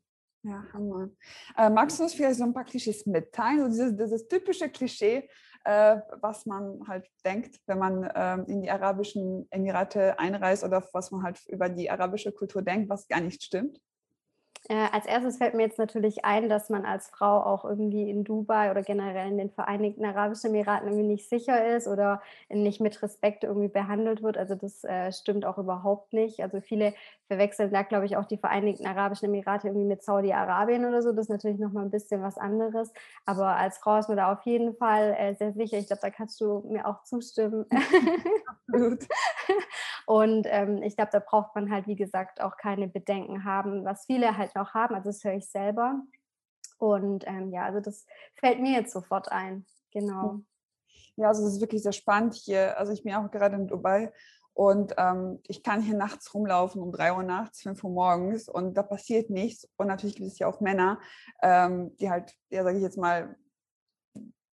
Ja, 0.44 0.62
Hammer. 0.74 1.08
Äh, 1.56 1.70
magst 1.70 1.98
du 1.98 2.02
uns 2.02 2.12
vielleicht 2.12 2.36
so 2.36 2.44
ein 2.44 2.52
paar 2.52 2.64
Klischees 2.64 3.06
mitteilen? 3.06 3.60
So 3.60 3.68
dieses, 3.68 3.96
dieses 3.96 4.28
typische 4.28 4.68
Klischee, 4.68 5.28
äh, 5.64 5.96
was 6.20 6.44
man 6.44 6.86
halt 6.86 7.08
denkt, 7.24 7.58
wenn 7.66 7.78
man 7.78 8.10
ähm, 8.14 8.44
in 8.46 8.60
die 8.60 8.70
Arabischen 8.70 9.46
Emirate 9.50 10.18
einreist 10.18 10.62
oder 10.62 10.86
was 10.92 11.10
man 11.10 11.22
halt 11.22 11.40
über 11.46 11.70
die 11.70 11.90
arabische 11.90 12.30
Kultur 12.30 12.60
denkt, 12.60 12.90
was 12.90 13.08
gar 13.08 13.20
nicht 13.20 13.42
stimmt? 13.42 13.80
Äh, 14.68 14.88
als 14.92 15.04
erstes 15.04 15.36
fällt 15.36 15.52
mir 15.54 15.64
jetzt 15.64 15.78
natürlich 15.78 16.24
ein, 16.24 16.48
dass 16.48 16.70
man 16.70 16.86
als 16.86 17.08
Frau 17.08 17.42
auch 17.42 17.66
irgendwie 17.66 18.08
in 18.08 18.24
Dubai 18.24 18.70
oder 18.70 18.82
generell 18.82 19.28
in 19.28 19.36
den 19.36 19.50
Vereinigten 19.50 20.04
Arabischen 20.06 20.50
Emiraten 20.50 20.88
irgendwie 20.88 21.06
nicht 21.06 21.28
sicher 21.28 21.76
ist 21.76 21.86
oder 21.86 22.22
nicht 22.48 22.80
mit 22.80 23.02
Respekt 23.02 23.44
irgendwie 23.44 23.68
behandelt 23.68 24.22
wird. 24.22 24.38
Also 24.38 24.54
das 24.54 24.82
äh, 24.84 25.12
stimmt 25.12 25.44
auch 25.44 25.58
überhaupt 25.58 26.14
nicht. 26.14 26.40
Also 26.40 26.62
viele 26.62 26.94
verwechseln 27.26 27.72
da, 27.72 27.82
glaube 27.82 28.06
ich, 28.06 28.16
auch 28.16 28.24
die 28.24 28.38
Vereinigten 28.38 28.86
Arabischen 28.86 29.28
Emirate 29.28 29.68
irgendwie 29.68 29.86
mit 29.86 30.02
Saudi-Arabien 30.02 30.86
oder 30.86 31.02
so. 31.02 31.12
Das 31.12 31.26
ist 31.26 31.30
natürlich 31.30 31.58
nochmal 31.58 31.84
ein 31.84 31.90
bisschen 31.90 32.22
was 32.22 32.38
anderes. 32.38 32.90
Aber 33.26 33.56
als 33.56 33.76
Frau 33.78 33.98
ist 33.98 34.08
man 34.08 34.16
da 34.16 34.32
auf 34.32 34.42
jeden 34.46 34.74
Fall 34.76 35.14
äh, 35.18 35.34
sehr 35.34 35.52
sicher. 35.52 35.76
Ich 35.76 35.88
glaube, 35.88 36.02
da 36.02 36.10
kannst 36.10 36.40
du 36.40 36.64
mir 36.70 36.86
auch 36.86 37.02
zustimmen. 37.02 37.66
Absolut. 38.46 39.06
Und 40.06 40.46
ähm, 40.50 40.82
ich 40.82 40.96
glaube, 40.96 41.10
da 41.12 41.18
braucht 41.18 41.54
man 41.54 41.70
halt, 41.70 41.86
wie 41.86 41.96
gesagt, 41.96 42.40
auch 42.42 42.56
keine 42.56 42.88
Bedenken 42.88 43.44
haben, 43.44 43.84
was 43.84 44.06
viele 44.06 44.36
halt 44.36 44.53
noch 44.54 44.74
haben. 44.74 44.94
Also 44.94 45.10
das 45.10 45.24
höre 45.24 45.34
ich 45.34 45.48
selber. 45.48 46.02
Und 46.78 47.26
ähm, 47.26 47.52
ja, 47.52 47.64
also 47.64 47.80
das 47.80 48.06
fällt 48.36 48.60
mir 48.60 48.72
jetzt 48.72 48.92
sofort 48.92 49.30
ein. 49.30 49.66
Genau. 49.92 50.40
Ja, 51.16 51.28
also 51.28 51.46
es 51.46 51.54
ist 51.54 51.60
wirklich 51.60 51.82
sehr 51.82 51.92
spannend 51.92 52.34
hier. 52.34 52.78
Also 52.78 52.92
ich 52.92 53.04
bin 53.04 53.14
auch 53.14 53.30
gerade 53.30 53.56
in 53.56 53.66
Dubai 53.66 54.12
und 54.52 54.94
ähm, 54.98 55.40
ich 55.46 55.62
kann 55.62 55.82
hier 55.82 55.96
nachts 55.96 56.32
rumlaufen 56.32 56.80
um 56.80 56.92
drei 56.92 57.12
Uhr 57.12 57.22
nachts, 57.22 57.62
fünf 57.62 57.82
Uhr 57.84 57.90
morgens 57.90 58.48
und 58.48 58.74
da 58.74 58.82
passiert 58.82 59.30
nichts. 59.30 59.68
Und 59.76 59.88
natürlich 59.88 60.16
gibt 60.16 60.28
es 60.28 60.38
ja 60.38 60.46
auch 60.46 60.60
Männer, 60.60 61.00
ähm, 61.42 61.96
die 61.98 62.10
halt, 62.10 62.34
ja, 62.50 62.62
sage 62.62 62.76
ich 62.76 62.82
jetzt 62.82 62.98
mal, 62.98 63.36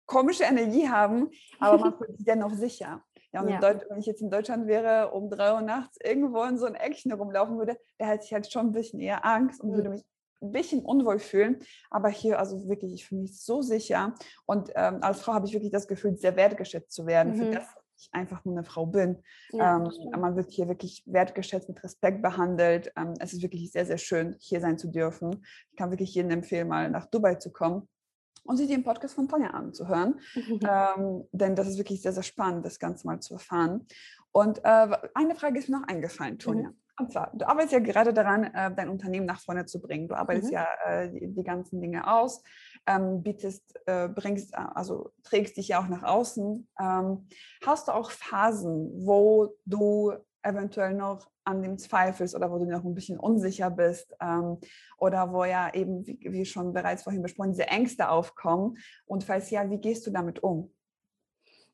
komische 0.08 0.44
Energie 0.44 0.90
haben, 0.90 1.30
aber 1.60 1.78
man 1.78 1.94
fühlt 1.98 2.18
sich 2.18 2.26
dennoch 2.26 2.54
sicher. 2.54 3.04
Ja, 3.34 3.42
und 3.42 3.50
ja. 3.50 3.62
wenn 3.62 4.00
ich 4.00 4.06
jetzt 4.06 4.22
in 4.22 4.30
Deutschland 4.30 4.68
wäre, 4.68 5.12
um 5.12 5.30
drei 5.30 5.54
Uhr 5.54 5.62
nachts 5.62 5.98
irgendwo 6.04 6.44
in 6.44 6.58
so 6.58 6.66
ein 6.66 6.76
Eckchen 6.76 7.12
rumlaufen 7.14 7.58
würde, 7.58 7.78
da 7.98 8.06
hätte 8.06 8.26
ich 8.26 8.34
halt 8.34 8.52
schon 8.52 8.68
ein 8.68 8.72
bisschen 8.74 9.00
eher 9.00 9.26
Angst 9.26 9.62
und 9.62 9.72
mhm. 9.72 9.76
würde 9.76 9.90
mich 9.90 10.04
ein 10.42 10.52
bisschen 10.52 10.84
unwohl 10.84 11.20
fühlen. 11.20 11.60
Aber 11.90 12.10
hier, 12.10 12.40
also 12.40 12.68
wirklich, 12.68 12.94
ich 12.94 13.06
fühle 13.06 13.22
mich 13.22 13.40
so 13.40 13.62
sicher. 13.62 14.16
Und 14.46 14.72
ähm, 14.76 14.98
als 15.02 15.22
Frau 15.22 15.34
habe 15.34 15.46
ich 15.46 15.54
wirklich 15.54 15.72
das 15.72 15.88
Gefühl, 15.88 16.18
sehr 16.18 16.36
wertgeschätzt 16.36 16.92
zu 16.92 17.06
werden 17.06 17.34
mhm. 17.34 17.38
für 17.38 17.52
das, 17.52 17.68
ich 17.98 18.10
einfach 18.12 18.44
nur 18.44 18.56
eine 18.56 18.66
Frau 18.66 18.86
bin. 18.86 19.22
Ja, 19.52 19.78
ähm, 19.78 19.92
man 20.20 20.36
wird 20.36 20.52
hier 20.52 20.68
wirklich 20.68 21.04
wertgeschätzt, 21.06 21.70
mit 21.70 21.84
Respekt 21.84 22.22
behandelt. 22.22 22.92
Ähm, 22.98 23.14
es 23.20 23.34
ist 23.34 23.44
wirklich 23.44 23.72
sehr, 23.72 23.86
sehr 23.86 24.00
schön, 24.00 24.36
hier 24.40 24.60
sein 24.60 24.78
zu 24.78 24.90
dürfen. 24.90 25.46
Ich 25.70 25.78
kann 25.78 25.92
wirklich 25.92 26.14
jedem 26.16 26.32
empfehlen, 26.32 26.68
mal 26.68 26.90
nach 26.90 27.06
Dubai 27.06 27.36
zu 27.36 27.52
kommen 27.52 27.88
und 28.44 28.58
sich 28.58 28.68
den 28.68 28.84
Podcast 28.84 29.16
von 29.16 29.28
Tonja 29.28 29.52
anzuhören. 29.52 30.20
ähm, 30.36 31.24
denn 31.32 31.56
das 31.56 31.68
ist 31.68 31.78
wirklich 31.78 32.02
sehr, 32.02 32.14
sehr 32.14 32.24
spannend, 32.24 32.66
das 32.66 32.80
Ganze 32.80 33.08
mal 33.08 33.20
zu 33.20 33.36
erfahren. 33.36 33.86
Und 34.32 34.60
äh, 34.64 34.98
eine 35.14 35.36
Frage 35.36 35.60
ist 35.60 35.70
mir 35.70 35.80
noch 35.80 35.88
eingefallen, 35.88 36.40
Tonja. 36.40 36.70
Mhm. 36.70 36.76
Und 37.00 37.12
zwar, 37.12 37.32
du 37.34 37.48
arbeitest 37.48 37.74
ja 37.74 37.80
gerade 37.80 38.14
daran, 38.14 38.44
äh, 38.44 38.74
dein 38.76 38.90
Unternehmen 38.90 39.26
nach 39.26 39.40
vorne 39.40 39.66
zu 39.66 39.82
bringen. 39.82 40.08
Du 40.08 40.16
arbeitest 40.16 40.50
mhm. 40.50 40.54
ja 40.54 40.68
äh, 40.86 41.12
die, 41.12 41.34
die, 41.34 41.44
ganzen 41.44 41.82
Dinge 41.82 42.12
aus, 42.12 42.44
ähm, 42.86 43.24
bietest, 43.24 43.80
äh, 43.88 44.08
bringst, 44.08 44.54
äh, 44.54 44.58
also 44.76 45.12
trägst 45.24 45.58
dich 45.58 45.70
ja 45.70 45.82
auch 45.82 45.88
nach 45.88 46.04
außen. 46.04 46.68
Ähm, 46.80 47.28
hast 47.66 47.88
du 47.88 47.94
auch 47.94 48.12
Phasen, 48.12 48.92
wo 49.06 49.56
du 49.66 50.14
eventuell 50.44 50.94
noch 50.94 51.30
an 51.44 51.62
dem 51.62 51.78
zweifelst 51.78 52.36
oder 52.36 52.52
wo 52.52 52.60
du 52.60 52.66
noch 52.66 52.84
ein 52.84 52.94
bisschen 52.94 53.20
unsicher 53.20 53.70
bist 53.70 54.16
ähm, 54.22 54.60
oder 54.98 55.32
wo 55.32 55.44
ja 55.44 55.74
eben, 55.74 56.06
wie, 56.06 56.20
wie, 56.22 56.46
schon 56.46 56.74
bereits 56.74 57.04
vorhin 57.04 57.22
besprochen, 57.22 57.52
diese 57.52 57.68
Ängste 57.68 58.10
aufkommen? 58.10 58.78
Und 59.06 59.24
falls 59.24 59.50
ja, 59.50 59.70
wie 59.70 59.80
gehst 59.80 60.06
du 60.06 60.12
damit 60.12 60.44
um? 60.44 60.72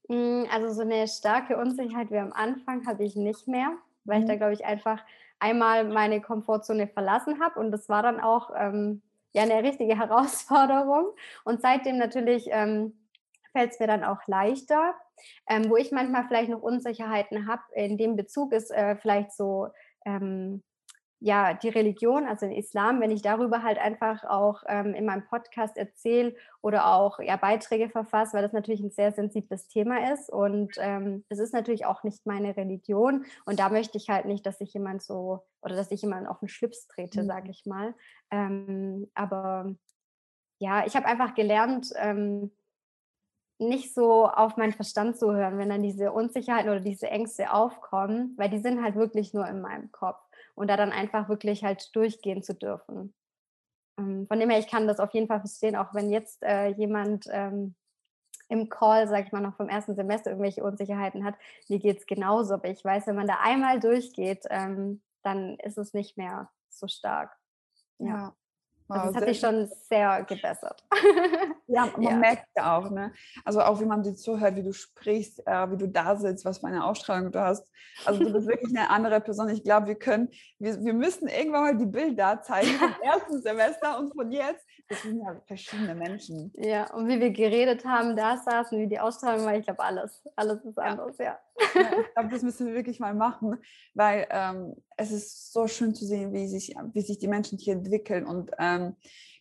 Hm, 0.09 0.45
also 0.51 0.73
so 0.73 0.81
eine 0.81 1.07
starke 1.07 1.57
Unsicherheit 1.57 2.11
wie 2.11 2.17
am 2.17 2.33
Anfang 2.33 2.85
habe 2.87 3.03
ich 3.03 3.15
nicht 3.15 3.47
mehr, 3.47 3.77
weil 4.05 4.19
mhm. 4.19 4.23
ich 4.23 4.27
da, 4.27 4.33
mhm. 4.33 4.37
glaube 4.37 4.53
ich, 4.53 4.65
einfach 4.65 5.03
einmal 5.39 5.83
meine 5.85 6.21
Komfortzone 6.21 6.87
verlassen 6.87 7.39
habe 7.39 7.59
und 7.59 7.71
das 7.71 7.89
war 7.89 8.01
dann 8.03 8.19
auch 8.19 8.51
ähm, 8.55 9.01
ja 9.33 9.43
eine 9.43 9.63
richtige 9.63 9.97
Herausforderung. 9.99 11.13
Und 11.43 11.61
seitdem 11.61 11.97
natürlich 11.97 12.47
ähm, 12.51 12.97
fällt 13.51 13.71
es 13.71 13.79
mir 13.79 13.87
dann 13.87 14.03
auch 14.03 14.25
leichter. 14.27 14.93
Ähm, 15.49 15.69
wo 15.69 15.77
ich 15.77 15.91
manchmal 15.91 16.25
vielleicht 16.27 16.49
noch 16.49 16.61
Unsicherheiten 16.61 17.47
habe 17.47 17.61
in 17.73 17.97
dem 17.97 18.15
Bezug 18.15 18.53
ist 18.53 18.71
äh, 18.71 18.95
vielleicht 18.95 19.31
so 19.31 19.67
ähm, 20.05 20.63
ja, 21.19 21.55
die 21.55 21.69
Religion, 21.69 22.27
also 22.27 22.45
den 22.45 22.55
Islam, 22.55 23.01
wenn 23.01 23.09
ich 23.09 23.23
darüber 23.23 23.63
halt 23.63 23.79
einfach 23.79 24.23
auch 24.23 24.61
ähm, 24.67 24.93
in 24.93 25.05
meinem 25.05 25.25
Podcast 25.25 25.75
erzähle 25.75 26.35
oder 26.61 26.93
auch 26.93 27.19
ja, 27.19 27.37
Beiträge 27.37 27.89
verfasse, 27.89 28.33
weil 28.33 28.43
das 28.43 28.53
natürlich 28.53 28.81
ein 28.81 28.91
sehr 28.91 29.11
sensibles 29.11 29.67
Thema 29.67 30.13
ist 30.13 30.29
und 30.29 30.75
ähm, 30.77 31.25
es 31.29 31.39
ist 31.39 31.53
natürlich 31.53 31.85
auch 31.85 32.03
nicht 32.03 32.27
meine 32.27 32.55
Religion 32.55 33.25
und 33.45 33.59
da 33.59 33.69
möchte 33.69 33.97
ich 33.97 34.09
halt 34.09 34.25
nicht, 34.25 34.45
dass 34.45 34.59
sich 34.59 34.73
jemand 34.73 35.01
so 35.01 35.43
oder 35.63 35.75
dass 35.75 35.89
ich 35.89 36.03
jemanden 36.03 36.27
auf 36.27 36.39
den 36.39 36.49
Schlips 36.49 36.87
trete, 36.87 37.23
mhm. 37.23 37.27
sage 37.27 37.49
ich 37.49 37.65
mal. 37.65 37.95
Ähm, 38.29 39.09
aber 39.15 39.73
ja, 40.59 40.85
ich 40.85 40.95
habe 40.95 41.07
einfach 41.07 41.33
gelernt, 41.33 41.91
ähm, 41.95 42.51
nicht 43.59 43.93
so 43.93 44.27
auf 44.27 44.57
meinen 44.57 44.73
Verstand 44.73 45.17
zu 45.17 45.33
hören, 45.33 45.57
wenn 45.57 45.69
dann 45.69 45.83
diese 45.83 46.11
Unsicherheiten 46.11 46.69
oder 46.69 46.79
diese 46.79 47.07
Ängste 47.07 47.51
aufkommen, 47.51 48.33
weil 48.37 48.49
die 48.49 48.59
sind 48.59 48.83
halt 48.83 48.95
wirklich 48.95 49.33
nur 49.33 49.47
in 49.47 49.61
meinem 49.61 49.91
Kopf 49.91 50.21
und 50.55 50.69
da 50.69 50.77
dann 50.77 50.91
einfach 50.91 51.29
wirklich 51.29 51.63
halt 51.63 51.95
durchgehen 51.95 52.43
zu 52.43 52.53
dürfen. 52.53 53.13
Ähm, 53.99 54.27
von 54.27 54.39
dem 54.39 54.49
her, 54.49 54.59
ich 54.59 54.67
kann 54.67 54.87
das 54.87 54.99
auf 54.99 55.13
jeden 55.13 55.27
Fall 55.27 55.39
verstehen, 55.39 55.75
auch 55.75 55.93
wenn 55.93 56.11
jetzt 56.11 56.43
äh, 56.43 56.67
jemand 56.69 57.25
ähm, 57.31 57.75
im 58.49 58.69
Call, 58.69 59.07
sag 59.07 59.25
ich 59.25 59.31
mal, 59.31 59.41
noch 59.41 59.55
vom 59.55 59.69
ersten 59.69 59.95
Semester 59.95 60.31
irgendwelche 60.31 60.63
Unsicherheiten 60.63 61.25
hat, 61.25 61.35
mir 61.67 61.79
geht 61.79 61.97
es 61.97 62.05
genauso. 62.05 62.53
Aber 62.55 62.69
ich 62.69 62.83
weiß, 62.83 63.07
wenn 63.07 63.15
man 63.15 63.27
da 63.27 63.39
einmal 63.41 63.79
durchgeht, 63.79 64.45
ähm, 64.49 65.01
dann 65.23 65.57
ist 65.59 65.77
es 65.77 65.93
nicht 65.93 66.17
mehr 66.17 66.49
so 66.69 66.87
stark. 66.87 67.35
Ja. 67.99 68.07
ja. 68.07 68.35
Also 68.89 69.07
das 69.07 69.15
hat 69.15 69.27
sich 69.27 69.39
schon 69.39 69.69
sehr 69.89 70.23
gebessert. 70.23 70.83
Ja, 71.69 71.85
man 71.97 72.01
ja. 72.01 72.15
merkt 72.15 72.47
ja 72.55 72.77
auch, 72.77 72.89
ne? 72.89 73.11
Also 73.43 73.61
auch 73.61 73.81
wie 73.81 73.85
man 73.85 74.01
dir 74.01 74.15
zuhört, 74.15 74.55
wie 74.55 74.63
du 74.63 74.71
sprichst, 74.71 75.45
äh, 75.45 75.69
wie 75.69 75.75
du 75.75 75.89
da 75.89 76.15
sitzt, 76.15 76.45
was 76.45 76.59
für 76.59 76.67
eine 76.67 76.85
Ausstrahlung 76.85 77.29
du 77.29 77.41
hast. 77.41 77.69
Also 78.05 78.23
du 78.23 78.31
bist 78.31 78.47
wirklich 78.47 78.69
eine 78.69 78.89
andere 78.89 79.19
Person. 79.19 79.49
Ich 79.49 79.65
glaube, 79.65 79.87
wir 79.87 79.95
können, 79.95 80.29
wir, 80.59 80.81
wir 80.81 80.93
müssen 80.93 81.27
irgendwann 81.27 81.63
mal 81.63 81.77
die 81.77 81.85
Bilder 81.85 82.41
zeigen 82.41 82.69
vom 82.69 82.95
ersten 83.03 83.41
Semester 83.41 83.99
und 83.99 84.13
von 84.13 84.31
jetzt. 84.31 84.65
Das 84.89 85.01
sind 85.01 85.19
ja 85.19 85.41
verschiedene 85.45 85.95
Menschen. 85.95 86.51
Ja, 86.55 86.93
und 86.93 87.07
wie 87.07 87.19
wir 87.19 87.31
geredet 87.31 87.85
haben, 87.85 88.15
da 88.15 88.37
saßen, 88.37 88.79
wie 88.79 88.87
die 88.87 88.99
Ausstrahlung 88.99 89.45
war, 89.45 89.55
ich 89.55 89.65
glaube, 89.65 89.83
alles, 89.83 90.23
alles 90.35 90.63
ist 90.63 90.79
anders, 90.79 91.17
ja. 91.17 91.37
ja. 91.75 91.81
ja 91.81 91.91
ich 91.99 92.13
glaube, 92.13 92.29
das 92.29 92.41
müssen 92.41 92.67
wir 92.67 92.73
wirklich 92.73 92.99
mal 92.99 93.13
machen, 93.13 93.57
weil 93.93 94.27
ähm, 94.29 94.75
es 94.95 95.11
ist 95.11 95.51
so 95.51 95.67
schön 95.67 95.93
zu 95.93 96.05
sehen, 96.05 96.31
wie 96.31 96.47
sich, 96.47 96.75
wie 96.93 97.01
sich 97.01 97.19
die 97.19 97.27
Menschen 97.27 97.57
hier 97.57 97.73
entwickeln 97.73 98.25
und 98.25 98.51
ähm, 98.59 98.95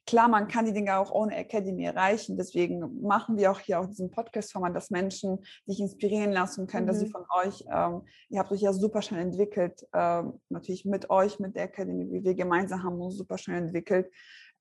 klar, 0.06 0.28
man 0.28 0.48
kann 0.48 0.64
die 0.64 0.72
Dinge 0.72 0.96
auch 0.96 1.10
ohne 1.10 1.36
Academy 1.36 1.84
erreichen. 1.84 2.36
Deswegen 2.36 3.02
machen 3.02 3.36
wir 3.36 3.50
auch 3.50 3.58
hier 3.58 3.80
auch 3.80 3.86
diesen 3.86 4.10
Podcast-Format, 4.10 4.74
dass 4.74 4.90
Menschen 4.90 5.44
sich 5.66 5.80
inspirieren 5.80 6.32
lassen 6.32 6.66
können, 6.66 6.84
mhm. 6.84 6.88
dass 6.88 7.00
sie 7.00 7.06
mhm. 7.06 7.10
von 7.10 7.24
euch, 7.44 7.64
ähm, 7.70 8.02
ihr 8.28 8.38
habt 8.38 8.52
euch 8.52 8.62
ja 8.62 8.72
super 8.72 9.02
schnell 9.02 9.22
entwickelt, 9.22 9.86
ähm, 9.92 10.40
natürlich 10.48 10.84
mit 10.84 11.10
euch, 11.10 11.38
mit 11.40 11.56
der 11.56 11.64
Academy, 11.64 12.10
wie 12.10 12.24
wir 12.24 12.34
gemeinsam 12.34 12.82
haben 12.82 13.00
uns 13.00 13.16
super 13.16 13.36
schnell 13.36 13.58
entwickelt. 13.58 14.10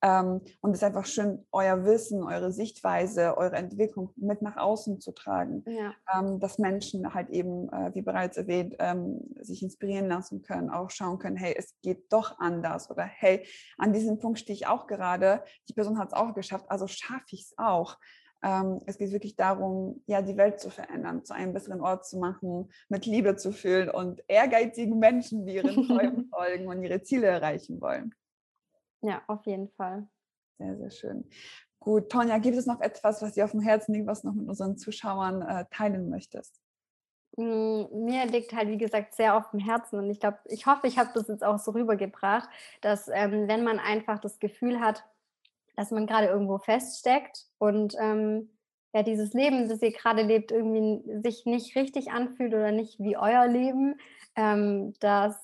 Ähm, 0.06 0.42
und 0.62 0.72
es 0.72 0.78
ist 0.78 0.84
einfach 0.84 1.06
schön, 1.06 1.44
euer 1.52 1.84
Wissen, 1.84 2.22
eure 2.22 2.52
Sichtweise, 2.52 3.38
eure 3.38 3.56
Entwicklung 3.56 4.12
mit 4.16 4.44
nach 4.44 4.56
außen 4.56 5.02
zu 5.02 5.12
tragen, 5.14 5.64
ja. 5.66 5.94
ähm, 6.16 6.40
dass 6.40 6.60
Menschen 6.60 7.16
halt 7.16 7.30
eben, 7.32 7.70
äh, 7.70 7.90
wie 7.96 8.04
bereits 8.04 8.38
erwähnt, 8.38 8.76
ähm, 8.78 9.22
sich 9.42 9.64
inspirieren 9.64 10.08
lassen 10.08 10.44
können, 10.44 10.70
auch 10.70 10.92
schauen 10.92 11.18
können, 11.18 11.38
hey, 11.38 11.56
es 11.58 11.74
geht 11.82 12.14
doch 12.14 12.38
anders 12.38 12.92
oder 12.92 13.04
hey, 13.04 13.48
an 13.80 13.94
diesem 13.94 14.20
Punkt 14.20 14.38
stehe 14.38 14.56
ich 14.56 14.68
auch 14.68 14.86
gerade, 14.86 15.44
die 15.68 15.74
Person 15.74 15.98
hat 15.98 16.10
es 16.10 16.14
auch 16.14 16.36
geschafft, 16.36 16.66
also 16.70 16.86
schaffe 16.88 17.26
ich 17.32 17.42
es 17.42 17.54
auch. 17.58 17.98
Es 18.86 19.00
geht 19.00 19.12
wirklich 19.12 19.36
darum, 19.36 20.04
ja, 20.06 20.22
die 20.22 20.38
Welt 20.38 20.60
zu 20.60 20.70
verändern, 20.70 21.26
zu 21.26 21.34
einem 21.34 21.52
besseren 21.52 21.82
Ort 21.82 22.06
zu 22.06 22.20
machen, 22.20 22.70
mit 22.90 23.08
Liebe 23.08 23.38
zu 23.38 23.52
füllen 23.52 23.90
und 23.90 24.22
ehrgeizigen 24.28 25.00
Menschen, 25.00 25.48
die 25.48 25.56
ihren 25.56 25.74
Träumen 25.88 26.30
folgen 26.30 26.68
und 26.68 26.84
ihre 26.84 27.02
Ziele 27.02 27.26
erreichen 27.26 27.82
wollen. 27.82 28.14
Ja, 29.02 29.22
auf 29.28 29.46
jeden 29.46 29.70
Fall. 29.70 30.08
Sehr, 30.58 30.78
sehr 30.78 30.92
schön. 30.92 31.30
Gut, 31.80 32.10
Tonja, 32.10 32.38
gibt 32.40 32.58
es 32.58 32.66
noch 32.66 32.82
etwas, 32.82 33.22
was 33.22 33.34
dir 33.34 33.46
auf 33.46 33.52
dem 33.52 33.60
Herzen 33.60 33.94
liegt, 33.94 34.08
was 34.08 34.22
du 34.22 34.28
noch 34.28 34.36
mit 34.36 34.48
unseren 34.48 34.78
Zuschauern 34.78 35.42
äh, 35.42 35.66
teilen 35.70 36.10
möchtest? 36.10 36.60
Hm, 37.38 37.88
mir 37.92 38.26
liegt 38.26 38.54
halt, 38.54 38.70
wie 38.70 38.78
gesagt, 38.78 39.14
sehr 39.14 39.36
auf 39.36 39.52
dem 39.52 39.60
Herzen 39.60 40.00
und 40.00 40.10
ich 40.10 40.20
glaube, 40.20 40.40
ich 40.46 40.66
hoffe, 40.66 40.88
ich 40.88 40.98
habe 40.98 41.12
das 41.14 41.28
jetzt 41.28 41.44
auch 41.44 41.60
so 41.60 41.72
rübergebracht, 41.72 42.50
dass 42.82 43.10
ähm, 43.10 43.48
wenn 43.48 43.64
man 43.64 43.78
einfach 43.80 44.20
das 44.20 44.40
Gefühl 44.40 44.80
hat, 44.80 45.04
dass 45.76 45.92
man 45.92 46.08
gerade 46.08 46.28
irgendwo 46.28 46.58
feststeckt 46.58 47.46
und 47.58 47.96
ähm, 48.00 48.50
ja, 48.94 49.04
dieses 49.04 49.34
Leben, 49.34 49.68
das 49.68 49.82
ihr 49.82 49.92
gerade 49.92 50.22
lebt, 50.22 50.52
irgendwie 50.52 51.22
sich 51.22 51.46
nicht 51.46 51.76
richtig 51.76 52.12
anfühlt 52.12 52.54
oder 52.54 52.72
nicht 52.72 52.98
wie 53.00 53.18
euer 53.18 53.46
Leben, 53.46 54.00
ähm, 54.38 54.94
dass 55.02 55.36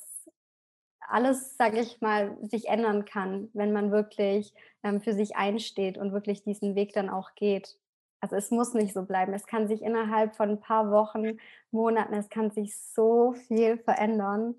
alles, 1.11 1.57
sage 1.57 1.79
ich 1.79 2.01
mal, 2.01 2.37
sich 2.41 2.67
ändern 2.67 3.05
kann, 3.05 3.49
wenn 3.53 3.71
man 3.73 3.91
wirklich 3.91 4.53
ähm, 4.83 5.01
für 5.01 5.13
sich 5.13 5.35
einsteht 5.35 5.97
und 5.97 6.13
wirklich 6.13 6.43
diesen 6.43 6.75
Weg 6.75 6.93
dann 6.93 7.09
auch 7.09 7.35
geht. 7.35 7.77
Also 8.21 8.35
es 8.35 8.51
muss 8.51 8.73
nicht 8.73 8.93
so 8.93 9.03
bleiben. 9.03 9.33
Es 9.33 9.47
kann 9.47 9.67
sich 9.67 9.81
innerhalb 9.81 10.35
von 10.35 10.49
ein 10.49 10.59
paar 10.59 10.91
Wochen, 10.91 11.37
Monaten, 11.71 12.13
es 12.13 12.29
kann 12.29 12.51
sich 12.51 12.77
so 12.77 13.33
viel 13.33 13.77
verändern. 13.79 14.55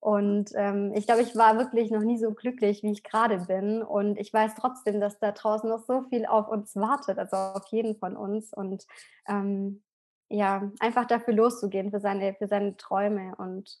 Und 0.00 0.50
ähm, 0.56 0.92
ich 0.94 1.06
glaube, 1.06 1.22
ich 1.22 1.36
war 1.36 1.58
wirklich 1.58 1.90
noch 1.90 2.02
nie 2.02 2.18
so 2.18 2.32
glücklich, 2.32 2.82
wie 2.82 2.90
ich 2.90 3.04
gerade 3.04 3.38
bin. 3.46 3.82
Und 3.82 4.18
ich 4.18 4.32
weiß 4.32 4.54
trotzdem, 4.56 5.00
dass 5.00 5.18
da 5.20 5.30
draußen 5.30 5.68
noch 5.68 5.84
so 5.86 6.02
viel 6.08 6.26
auf 6.26 6.48
uns 6.48 6.74
wartet, 6.74 7.18
also 7.18 7.36
auf 7.36 7.66
jeden 7.68 7.96
von 7.96 8.16
uns. 8.16 8.52
Und 8.52 8.86
ähm, 9.28 9.82
ja, 10.28 10.72
einfach 10.80 11.04
dafür 11.04 11.34
loszugehen, 11.34 11.90
für 11.90 12.00
seine, 12.00 12.34
für 12.34 12.48
seine 12.48 12.76
Träume. 12.76 13.34
Und 13.36 13.78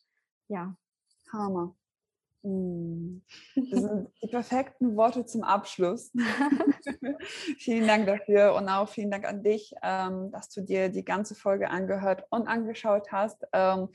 ja. 0.48 0.76
Hammer. 1.32 1.74
Hm. 2.42 3.22
Das 3.54 3.80
sind 3.80 4.08
die 4.22 4.28
perfekten 4.28 4.96
Worte 4.96 5.24
zum 5.24 5.42
Abschluss. 5.42 6.12
vielen 7.58 7.86
Dank 7.86 8.06
dafür 8.06 8.54
und 8.54 8.68
auch 8.68 8.88
vielen 8.88 9.10
Dank 9.10 9.26
an 9.26 9.42
dich, 9.42 9.74
ähm, 9.82 10.30
dass 10.32 10.48
du 10.50 10.60
dir 10.60 10.88
die 10.88 11.04
ganze 11.04 11.34
Folge 11.34 11.70
angehört 11.70 12.24
und 12.30 12.48
angeschaut 12.48 13.12
hast. 13.12 13.46
Ähm, 13.52 13.88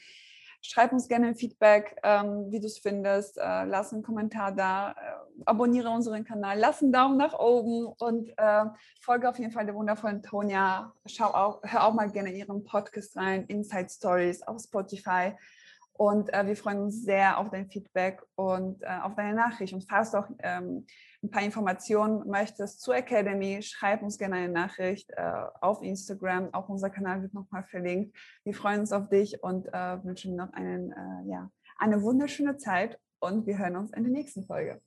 schreib 0.62 0.92
uns 0.92 1.08
gerne 1.08 1.28
ein 1.28 1.36
Feedback, 1.36 1.98
ähm, 2.04 2.52
wie 2.52 2.60
du 2.60 2.68
es 2.68 2.80
findest. 2.80 3.38
Äh, 3.38 3.66
lass 3.66 3.94
einen 3.94 4.04
Kommentar 4.04 4.54
da, 4.54 4.92
äh, 4.92 4.94
abonniere 5.46 5.90
unseren 5.90 6.24
Kanal, 6.24 6.58
lass 6.58 6.82
einen 6.82 6.92
Daumen 6.92 7.18
nach 7.18 7.38
oben 7.38 7.86
und 7.86 8.30
äh, 8.38 8.66
folge 9.02 9.30
auf 9.30 9.40
jeden 9.40 9.52
Fall 9.52 9.66
der 9.66 9.76
wundervollen 9.76 10.24
Tonja. 10.24 10.94
Schau 11.06 11.34
auch, 11.34 11.62
hör 11.64 11.86
auch 11.86 11.94
mal 11.94 12.10
gerne 12.10 12.32
ihren 12.32 12.64
Podcast 12.64 13.18
rein, 13.18 13.46
Inside 13.48 13.90
Stories 13.90 14.42
auf 14.44 14.62
Spotify. 14.62 15.34
Und 15.98 16.32
äh, 16.32 16.46
wir 16.46 16.56
freuen 16.56 16.80
uns 16.80 17.04
sehr 17.04 17.40
auf 17.40 17.50
dein 17.50 17.70
Feedback 17.70 18.22
und 18.36 18.84
äh, 18.84 19.00
auf 19.02 19.16
deine 19.16 19.36
Nachricht. 19.36 19.74
Und 19.74 19.84
falls 19.90 20.12
du 20.12 20.20
auch 20.20 20.30
ähm, 20.40 20.86
ein 21.24 21.32
paar 21.32 21.42
Informationen 21.42 22.30
möchtest 22.30 22.82
zur 22.82 22.96
Academy, 22.96 23.62
schreib 23.64 24.04
uns 24.04 24.20
gerne 24.20 24.36
eine 24.36 24.54
Nachricht 24.54 25.10
äh, 25.12 25.32
auf 25.60 25.82
Instagram. 25.82 26.54
Auch 26.54 26.70
unser 26.70 26.92
Kanal 26.92 27.24
wird 27.24 27.34
nochmal 27.34 27.64
verlinkt. 27.64 28.16
Wir 28.44 28.54
freuen 28.54 28.82
uns 28.82 28.92
auf 28.92 29.10
dich 29.10 29.42
und 29.42 29.68
äh, 29.74 30.04
wünschen 30.04 30.36
noch 30.36 30.54
einen, 30.54 30.92
äh, 30.92 31.30
ja, 31.32 31.50
eine 31.78 32.02
wunderschöne 32.04 32.58
Zeit 32.58 33.00
und 33.20 33.48
wir 33.48 33.58
hören 33.58 33.76
uns 33.76 33.92
in 33.92 34.04
der 34.04 34.12
nächsten 34.12 34.46
Folge. 34.46 34.80